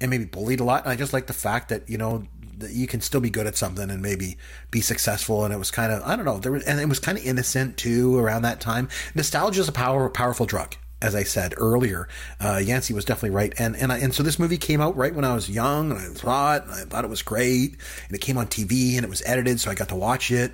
[0.00, 0.84] and maybe bullied a lot.
[0.84, 2.24] And I just like the fact that, you know,
[2.58, 4.36] that you can still be good at something and maybe
[4.70, 5.44] be successful.
[5.44, 7.24] And it was kind of, I don't know, there was, and it was kind of
[7.24, 8.88] innocent too around that time.
[9.14, 10.76] Nostalgia is a power, powerful drug.
[11.02, 12.08] As I said earlier,
[12.44, 15.14] uh, Yancey was definitely right, and and I, and so this movie came out right
[15.14, 17.76] when I was young, and I saw it, and I thought it was great,
[18.06, 20.52] and it came on TV, and it was edited, so I got to watch it,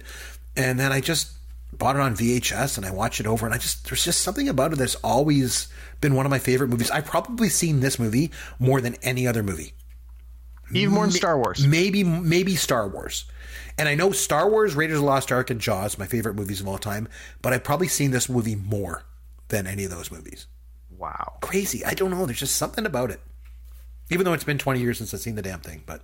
[0.57, 1.33] and then I just
[1.73, 4.49] bought it on VHS and I watched it over and I just there's just something
[4.49, 5.69] about it that's always
[6.01, 6.91] been one of my favorite movies.
[6.91, 9.75] I've probably seen this movie more than any other movie.
[10.73, 11.67] even more than Star Wars.
[11.67, 13.27] Maybe maybe Star Wars.
[13.79, 16.63] And I know Star Wars, Raiders of the Lost Ark, and Jaws, my favorite movies
[16.63, 17.09] of all time,
[17.43, 19.05] but I've probably seen this movie more
[19.49, 20.47] than any of those movies.
[20.97, 21.35] Wow.
[21.43, 21.85] Crazy.
[21.85, 22.27] I don't know.
[22.27, 23.21] There's just something about it.
[24.11, 26.03] Even though it's been 20 years since I've seen the damn thing, but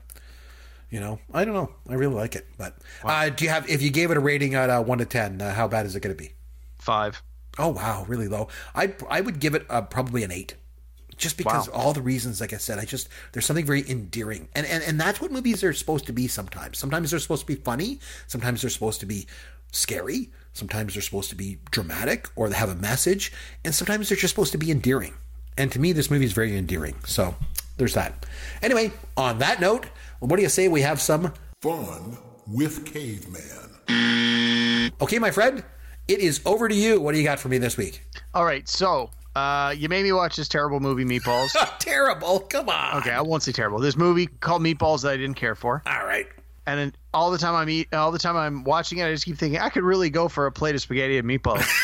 [0.90, 1.72] you know, I don't know.
[1.88, 2.47] I really like it.
[2.59, 3.68] But uh, do you have?
[3.70, 5.97] If you gave it a rating at uh, one to ten, uh, how bad is
[5.97, 6.32] it going to be?
[6.78, 7.22] Five.
[7.59, 8.49] Oh wow, really low.
[8.74, 10.55] I I would give it uh, probably an eight,
[11.16, 11.74] just because Wow.
[11.74, 12.43] all the reasons.
[12.43, 15.64] Like I said, I just there's something very endearing, and and and that's what movies
[15.64, 16.28] are supposed to be.
[16.28, 17.99] Sometimes, sometimes they're supposed to be funny.
[18.26, 19.26] Sometimes they're supposed to be
[19.70, 20.30] scary.
[20.53, 23.32] Sometimes they're supposed to be dramatic or they have a message,
[23.64, 25.14] and sometimes they're just supposed to be endearing.
[25.57, 26.94] And to me, this movie is very endearing.
[27.05, 27.34] So
[27.76, 28.26] there's that.
[28.62, 29.86] Anyway, on that note,
[30.20, 31.32] what do you say we have some
[31.62, 34.90] Fun with Caveman.
[35.00, 35.62] Okay, my friend,
[36.09, 37.00] it is over to you.
[37.00, 38.03] What do you got for me this week?
[38.34, 38.68] All right.
[38.68, 41.55] So uh, you made me watch this terrible movie, Meatballs.
[41.78, 42.40] Terrible.
[42.40, 42.98] Come on.
[42.98, 43.78] okay, I won't say terrible.
[43.78, 46.26] This movie called Meatballs that I didn't care for, All right.
[46.66, 49.24] And then all the time I'm eat, all the time I'm watching it, I just
[49.24, 51.66] keep thinking I could really go for a plate of spaghetti and meatballs.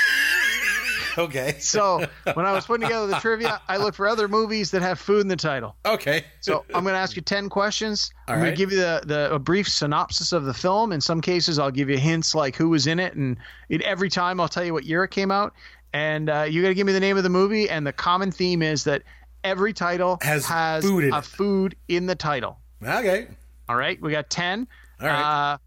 [1.17, 1.57] Okay.
[1.59, 5.01] so when I was putting together the trivia, I looked for other movies that have
[5.01, 5.75] food in the title.
[5.85, 6.25] Okay.
[6.41, 8.13] So I'm going to ask you ten questions.
[8.29, 10.93] All I'm going to give you the, the a brief synopsis of the film.
[10.93, 13.37] In some cases, I'll give you hints like who was in it, and
[13.69, 15.55] it, every time I'll tell you what year it came out.
[15.93, 17.69] And uh, you got to give me the name of the movie.
[17.69, 19.03] And the common theme is that
[19.43, 20.47] every title Has
[20.83, 21.25] food a it.
[21.25, 22.61] food in the title.
[22.81, 23.27] Okay.
[23.69, 24.67] All right, we got ten.
[25.01, 25.53] All right.
[25.53, 25.59] Uh,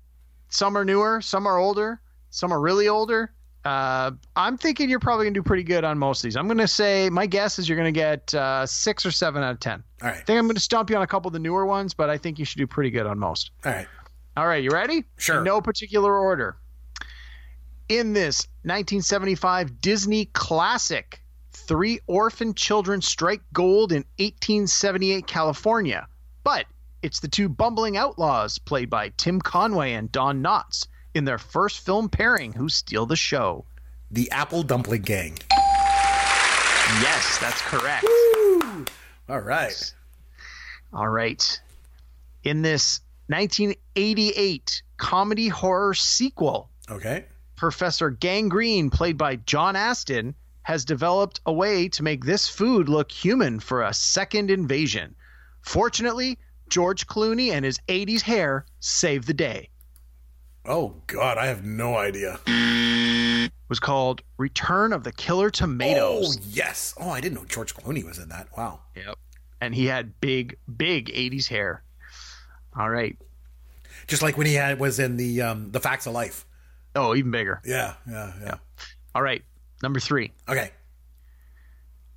[0.49, 3.32] some are newer, some are older, some are really older.
[3.64, 6.36] Uh, I'm thinking you're probably gonna do pretty good on most of these.
[6.36, 9.60] I'm gonna say my guess is you're gonna get uh, six or seven out of
[9.60, 9.84] ten.
[10.02, 10.18] All right.
[10.18, 12.18] I think I'm gonna stump you on a couple of the newer ones, but I
[12.18, 13.52] think you should do pretty good on most.
[13.64, 13.88] All right.
[14.36, 15.04] All right, you ready?
[15.18, 15.39] Sure.
[15.39, 16.58] In no particular order.
[17.89, 21.22] In this 1975 Disney classic,
[21.52, 26.08] three orphan children strike gold in 1878 California,
[26.43, 26.66] but
[27.02, 31.80] it's the two bumbling outlaws played by Tim Conway and Don Knotts in their first
[31.86, 33.66] film pairing who steal the show.
[34.12, 35.38] The Apple Dumpling Gang.
[37.02, 38.06] Yes, that's correct.
[39.30, 39.93] All right.
[40.93, 41.62] All right.
[42.43, 47.26] In this 1988 comedy horror sequel, Okay.
[47.56, 53.12] Professor Gangreen, played by John Astin, has developed a way to make this food look
[53.12, 55.16] human for a second invasion.
[55.62, 56.38] Fortunately,
[56.72, 59.69] George Clooney and his 80s hair save the day.
[60.65, 62.39] Oh God, I have no idea.
[62.47, 66.38] It was called Return of the Killer Tomatoes.
[66.38, 66.95] Oh yes.
[66.97, 68.47] Oh, I didn't know George Clooney was in that.
[68.57, 68.80] Wow.
[68.95, 69.17] Yep.
[69.59, 71.84] And he had big, big 80s hair.
[72.78, 73.17] All right.
[74.07, 76.45] Just like when he had was in the um the Facts of Life.
[76.95, 77.61] Oh, even bigger.
[77.65, 77.95] Yeah.
[78.09, 78.32] Yeah.
[78.41, 78.55] Yeah.
[79.13, 79.43] All right.
[79.84, 80.32] Number three.
[80.47, 80.72] Okay.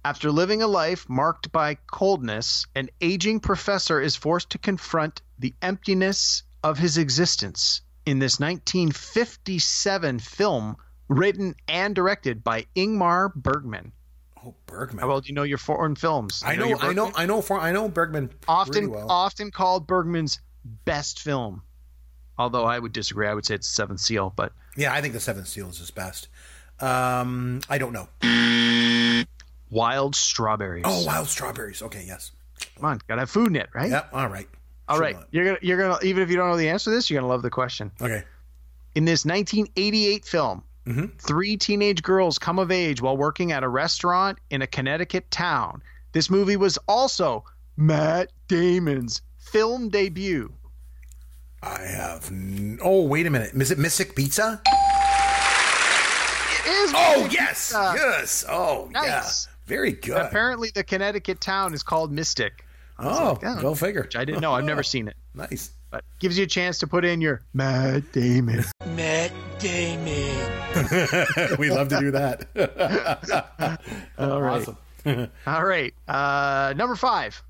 [0.04, 5.54] After living a life marked by coldness, an aging professor is forced to confront the
[5.62, 10.76] emptiness of his existence in this 1957 film
[11.08, 13.92] written and directed by Ingmar Bergman.
[14.44, 15.00] Oh, Bergman.
[15.00, 16.42] How well do you know your foreign films?
[16.44, 16.78] I You know.
[16.80, 17.12] I know.
[17.16, 17.40] I know.
[17.40, 19.10] For I know Bergman Often, well.
[19.10, 20.38] often called Bergman's
[20.84, 21.62] best film.
[22.36, 23.26] Although I would disagree.
[23.26, 25.90] I would say it's Seventh Seal, but yeah, I think the Seventh Seal is his
[25.90, 26.28] best.
[26.80, 28.08] Um, I don't know.
[29.74, 30.84] Wild Strawberries.
[30.86, 31.82] Oh, Wild Strawberries.
[31.82, 32.04] Okay.
[32.06, 32.30] Yes.
[32.76, 33.90] come on, gotta have food in it, right?
[33.90, 34.10] Yep.
[34.12, 34.48] All right.
[34.88, 37.08] All right, you're gonna, you're gonna, even if you don't know the answer to this,
[37.10, 37.90] you're gonna love the question.
[38.00, 38.22] Okay.
[38.94, 41.18] In this 1988 film, Mhm.
[41.18, 45.82] three teenage girls come of age while working at a restaurant in a Connecticut town.
[46.12, 47.44] This movie was also
[47.78, 50.52] Matt Damon's film debut.
[51.62, 52.26] I have.
[52.30, 53.54] N- oh, wait a minute.
[53.54, 54.60] Is it Mystic Pizza?
[54.66, 54.68] It
[56.68, 56.92] is.
[56.94, 57.94] Oh Mystic yes, Pizza.
[57.96, 58.44] yes.
[58.48, 59.48] Oh yeah, Nice.
[59.66, 60.16] Very good.
[60.16, 62.64] Apparently, the Connecticut town is called Mystic.
[62.98, 63.60] oh, like, oh.
[63.60, 64.02] go figure.
[64.02, 64.52] Which I didn't know.
[64.52, 65.70] I've never seen it, Nice.
[65.90, 68.64] but gives you a chance to put in your Matt Damon.
[68.94, 70.36] Matt gaming.
[71.58, 72.46] we love to do that.
[74.18, 74.60] All right.
[75.06, 75.30] Awesome.
[75.46, 75.94] All right.
[76.08, 77.42] Uh, number five.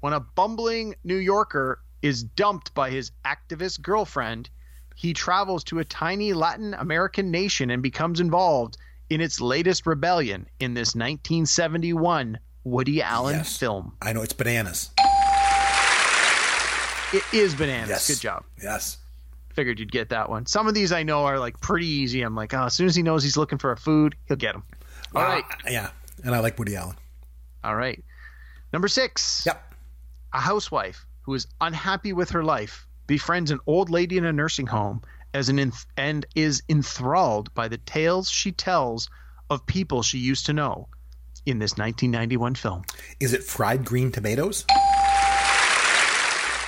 [0.00, 4.50] When a bumbling New Yorker is dumped by his activist girlfriend,
[4.94, 8.76] he travels to a tiny Latin American nation and becomes involved
[9.10, 13.56] in its latest rebellion in this 1971 Woody Allen Yes.
[13.56, 13.92] film.
[14.02, 14.90] I know it's bananas.
[17.12, 17.88] It is bananas.
[17.88, 18.08] Yes.
[18.08, 18.44] Good job.
[18.62, 18.98] Yes.
[19.54, 20.44] Figured you'd get that one.
[20.46, 22.22] Some of these I know are like pretty easy.
[22.22, 24.52] I'm like, oh, as soon as he knows he's looking for a food, he'll get
[24.52, 24.64] them.
[25.14, 25.44] All right.
[25.44, 25.90] Uh, yeah.
[26.24, 26.96] And I like Woody Allen.
[27.62, 28.02] All right.
[28.72, 29.44] Number six.
[29.46, 29.62] Yep.
[30.32, 34.66] A housewife who is unhappy with her life befriends an old lady in a nursing
[34.66, 35.00] home
[35.36, 39.08] as an enth- and is enthralled by the tales she tells
[39.50, 40.88] of people she used to know
[41.44, 42.82] in this 1991 film.
[43.20, 44.64] Is it fried green tomatoes?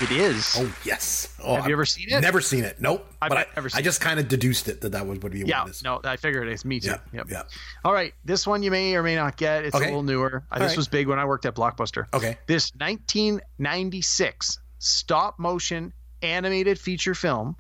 [0.01, 0.55] It is.
[0.57, 1.35] Oh yes.
[1.43, 2.21] Oh, Have you ever seen it?
[2.21, 2.81] Never seen it.
[2.81, 3.05] Nope.
[3.21, 5.41] I've but I, never seen I just kind of deduced it that that would, be
[5.41, 5.83] yeah, what it is.
[5.83, 6.91] no, I figured it's me too.
[6.91, 6.99] Yeah.
[7.15, 7.27] Yep.
[7.31, 7.43] Yeah.
[7.85, 9.65] All right, this one you may or may not get.
[9.65, 9.87] It's Okay.
[9.87, 10.45] a little newer.
[10.53, 10.77] Uh, All this right.
[10.77, 12.05] was big when I worked at Blockbuster.
[12.15, 12.39] Okay.
[12.47, 15.93] This 1996 stop motion
[16.23, 17.57] animated feature film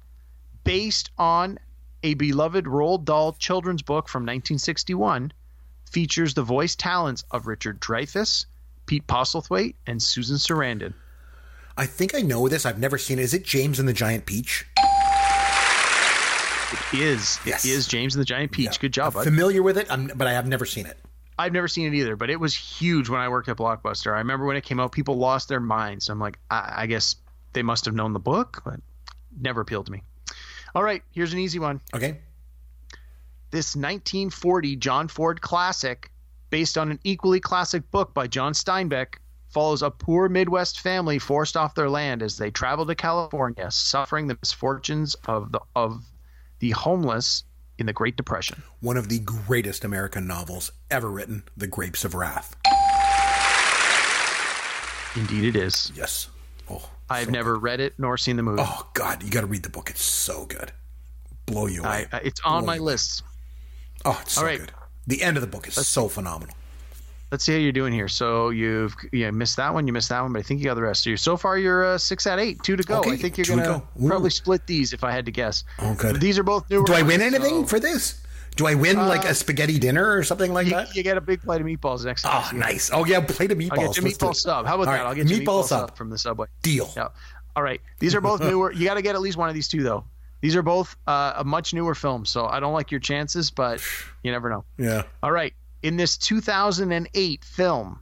[0.68, 1.58] based on
[2.02, 5.32] a beloved Roald Dahl children's book from 1961
[5.90, 8.44] features the voice talents of Richard Dreyfuss,
[8.84, 10.92] Pete Postlethwaite, and Susan Sarandon.
[11.78, 12.66] I think I know this.
[12.66, 13.22] I've never seen it.
[13.22, 14.66] Is it James and the Giant Peach?
[16.92, 17.38] It is.
[17.46, 17.64] Yes.
[17.64, 18.66] It is James and the Giant Peach.
[18.66, 18.78] Yeah.
[18.78, 19.24] Good job, I'm bud.
[19.24, 20.98] familiar with it, I'm, but I have never seen it.
[21.38, 24.12] I've never seen it either, but it was huge when I worked at Blockbuster.
[24.12, 26.10] I remember when it came out, people lost their minds.
[26.10, 27.16] I'm like, I, I guess
[27.54, 28.80] they must have known the book, but
[29.40, 30.02] never appealed to me.
[30.74, 31.80] All right, here's an easy one.
[31.94, 32.18] Okay.
[33.50, 36.10] This 1940 John Ford classic,
[36.50, 39.14] based on an equally classic book by John Steinbeck,
[39.48, 44.26] follows a poor Midwest family forced off their land as they travel to California, suffering
[44.26, 46.04] the misfortunes of the of
[46.58, 47.44] the homeless
[47.78, 48.62] in the Great Depression.
[48.80, 52.56] One of the greatest American novels ever written, The Grapes of Wrath.
[55.16, 55.90] Indeed, it is.
[55.94, 56.28] Yes.
[56.70, 58.62] Oh, I've so never read it nor seen the movie.
[58.64, 59.90] Oh God, you got to read the book.
[59.90, 60.72] It's so good.
[61.46, 62.06] Blow you away.
[62.12, 63.22] I, I- it's on Blow my you list.
[64.04, 64.58] Oh, it's so All right.
[64.60, 64.72] good.
[65.06, 66.54] The end of the book is so phenomenal.
[67.30, 68.08] Let's see how you're doing here.
[68.08, 70.74] So you've yeah missed that one, you missed that one, but I think you got
[70.76, 71.02] the rest.
[71.04, 73.00] So you're, so far you're uh, six out of eight, two to go.
[73.00, 73.64] Okay, I think you're gonna
[73.98, 74.06] go.
[74.06, 75.64] Probably split these if I had to guess.
[75.78, 76.20] Oh, good.
[76.20, 76.84] These are both newer.
[76.86, 78.22] Do I win anything so for this?
[78.58, 80.96] Do I win like a spaghetti dinner or something like You, that?
[80.96, 82.42] you get a big plate of meatballs next time.
[82.52, 82.90] Oh, nice.
[82.92, 83.78] Oh yeah, plate of meatballs.
[83.78, 84.66] I'll get meatball sub.
[84.66, 84.98] How about All that?
[84.98, 85.88] right, I'll get you meatball meatball sub.
[85.90, 86.48] sub from the subway.
[86.62, 86.92] Deal.
[86.96, 87.08] Yeah.
[87.54, 87.80] All right.
[88.00, 88.72] These are both newer.
[88.72, 90.02] You got to get at least one of these two though.
[90.40, 93.80] These are both uh, a much newer film, so I don't like your chances, but
[94.24, 94.64] you never know.
[94.76, 95.04] Yeah.
[95.22, 95.54] All right.
[95.84, 98.00] In this 2008 film,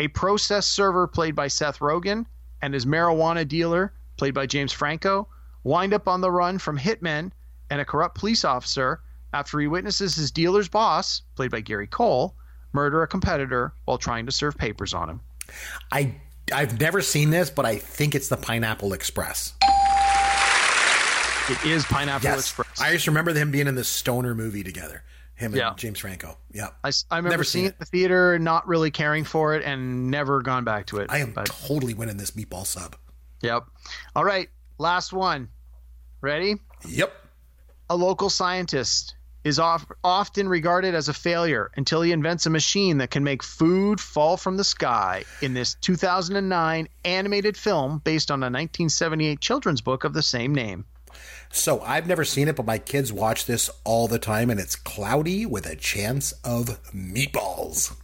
[0.00, 2.26] a process server played by Seth Rogen
[2.62, 5.28] and his marijuana dealer played by James Franco
[5.62, 7.30] wind up on the run from hitmen
[7.70, 9.00] and a corrupt police officer
[9.32, 12.34] after he witnesses his dealer's boss, played by Gary Cole,
[12.72, 15.20] murder a competitor while trying to serve papers on him.
[15.92, 16.14] I
[16.52, 19.54] I've never seen this, but I think it's the Pineapple Express.
[21.48, 22.38] It is Pineapple Yes.
[22.40, 22.80] Express.
[22.80, 25.02] I just remember them being in the stoner movie together.
[25.34, 26.36] Him and James Franco.
[26.52, 26.68] Yeah.
[26.84, 29.64] I, I remember Never seeing seen it in the theater, not really caring for it,
[29.64, 31.10] and never gone back to it.
[31.10, 32.94] I am But, totally winning this meatball sub.
[33.42, 33.64] yep.
[34.14, 34.48] All right.
[34.78, 35.48] Last one.
[36.20, 36.56] Ready?
[36.86, 37.12] Yep.
[37.88, 39.14] a local scientist
[39.44, 43.42] is off, often regarded as a failure until he invents a machine that can make
[43.42, 49.80] food fall from the sky in this 2009 animated film based on a 1978 children's
[49.80, 50.84] book of the same name.
[51.52, 54.76] So I've never seen it, but my kids watch this all the time, and it's
[54.76, 57.96] cloudy with a chance of meatballs.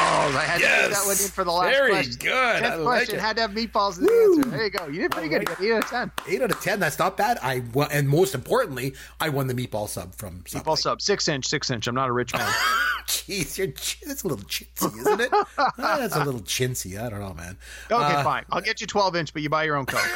[0.00, 2.14] Oh, I had to put that one in for the last Very question.
[2.20, 2.32] good.
[2.32, 3.20] I Tenth like question it.
[3.20, 4.50] had to have meatballs in the answer.
[4.50, 4.86] There you go.
[4.86, 5.48] You did pretty good.
[5.60, 6.10] You eight out of ten.
[6.28, 6.80] Eight out of ten.
[6.80, 7.38] That's not bad.
[7.42, 10.72] I won, and most importantly, I won the meatball sub from Subway.
[10.72, 11.86] Meatball sub, six inch, six inch.
[11.86, 12.46] I'm not a rich man.
[13.06, 15.32] Jeez, you're, ch- that's a little chintzy, isn't it?
[15.78, 17.00] That's a little chintzy.
[17.02, 17.56] I don't know, man.
[17.90, 18.44] Okay, Uh, fine.
[18.50, 20.00] I'll get you 12 inch, but you buy your own Coke.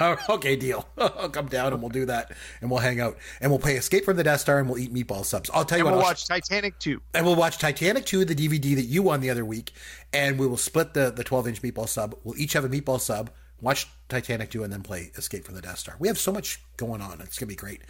[0.28, 0.88] Okay, deal.
[0.98, 4.04] I'll come down and we'll do that, and we'll hang out, and we'll play Escape
[4.04, 5.50] from the Death Star, and we'll eat meatball subs.
[5.52, 5.98] I'll tell you And what.
[5.98, 7.00] we'll I'll watch Titanic 2.
[7.14, 9.72] and we'll watch Titanic 2, the DVD that you won the other week,
[10.12, 12.14] and we will split the the 12 inch meatball sub.
[12.24, 13.30] We'll each have a meatball sub,
[13.60, 15.96] watch Titanic 2, and then play Escape from the Death Star.
[15.98, 17.20] We have so much going on.
[17.20, 17.82] It's going to be great.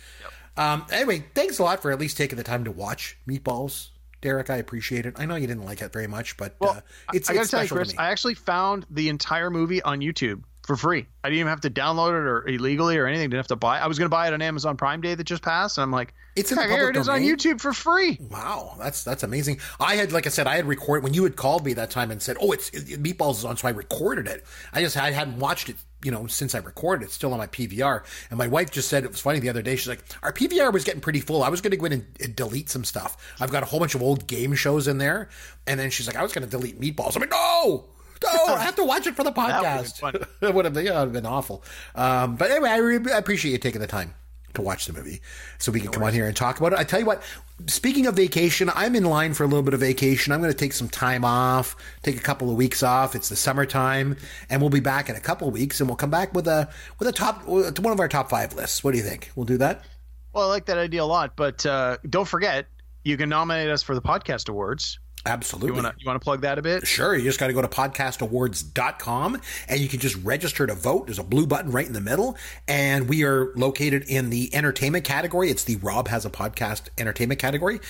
[0.57, 3.89] Um, anyway, thanks a lot for at least taking the time to watch Meatballs.
[4.21, 5.15] Derek, I appreciate it.
[5.17, 6.81] I know you didn't like it very much, but Well, uh,
[7.15, 7.95] it's, I gotta it's tell you, Chris.
[7.97, 11.05] I actually found the entire movie on YouTube for free.
[11.25, 13.29] I didn't even have to download it or illegally or anything.
[13.29, 13.81] Didn't have to buy.
[13.81, 15.91] I was going to buy it on Amazon Prime Day that just passed, and I'm
[15.91, 17.23] like, It's in the "Heck, here it is on.
[17.23, 18.19] YouTube for free.
[18.31, 19.59] Wow, that's that's amazing.
[19.81, 22.13] I had, like I said, I had recorded when you had called me that time
[22.13, 24.45] and said, "Oh, it's it, Meatballs is on," so I recorded it.
[24.73, 27.07] I just I hadn't watched it, you know, since I recorded it.
[27.07, 28.05] It's still on my PVR.
[28.31, 29.75] And my wife just said it was funny the other day.
[29.75, 31.43] She's like, "Our PVR was getting pretty full.
[31.43, 33.17] I was going to go in and, and delete some stuff.
[33.41, 35.29] I've got a whole bunch of old game shows in there."
[35.67, 37.87] And then she's like, "I was going to delete Meatballs." I'm like, "No."
[38.23, 40.01] No, I have to watch it for the podcast.
[40.41, 41.65] That would have been, yeah, would have been awful.
[41.95, 44.15] Um, but anyway, I, re- I appreciate you taking the time
[44.55, 45.21] to watch the movie
[45.59, 46.79] so we can come on here and talk about it.
[46.79, 47.23] I tell you what,
[47.67, 50.33] speaking of vacation, I'm in line for a little bit of vacation.
[50.33, 53.15] I'm going to take some time off, take a couple of weeks off.
[53.15, 54.17] It's the summertime,
[54.49, 56.69] and we'll be back in a couple of weeks, and we'll come back with a
[56.99, 58.83] with a top with one of our top five lists.
[58.83, 59.31] What do you think?
[59.37, 59.85] We'll do that.
[60.33, 62.67] Well, I like that idea a lot, but uh, don't forget
[63.05, 64.99] you can nominate us for the podcast awards.
[65.27, 65.77] Absolutely.
[65.77, 66.87] You want to you plug that a bit?
[66.87, 71.07] Sure, you just got to go to podcastawards.com and you can just register to vote.
[71.07, 75.05] There's a blue button right in the middle, and we are located in the entertainment
[75.05, 75.51] category.
[75.51, 77.81] It's the Rob Has a Podcast entertainment category.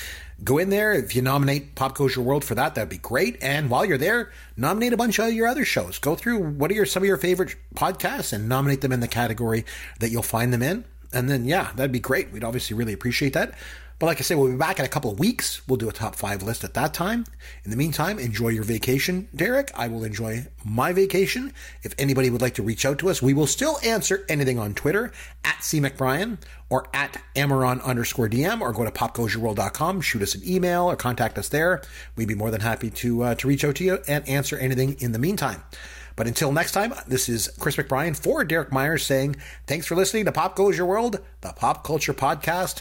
[0.42, 0.92] Go in there.
[0.92, 3.36] If you nominate Pop Your World for that, that'd be great.
[3.42, 5.98] And while you're there, nominate a bunch of your other shows.
[5.98, 9.08] Go through what are your, some of your favorite podcasts and nominate them in the
[9.08, 9.64] category
[10.00, 10.84] that you'll find them in.
[11.12, 12.32] And then, yeah, that'd be great.
[12.32, 13.54] We'd obviously really appreciate that.
[14.00, 15.60] But like I say, we'll be back in a couple of weeks.
[15.68, 17.26] We'll do a top five list at that time.
[17.64, 19.70] In the meantime, enjoy your vacation, Derek.
[19.74, 21.52] I will enjoy my vacation.
[21.82, 24.72] If anybody would like to reach out to us, we will still answer anything on
[24.72, 25.12] Twitter
[25.44, 26.38] at C McBrien
[26.70, 31.36] or at Amaron underscore DM or go to popgoesyourworld.com, shoot us an email or contact
[31.36, 31.82] us there.
[32.16, 34.96] We'd be more than happy to, uh, to reach out to you and answer anything
[35.00, 35.62] in the meantime.
[36.16, 39.36] But until next time, this is Chris McBrien for Derek Myers saying
[39.66, 42.80] thanks for listening to Pop Goes Your World, the pop culture podcast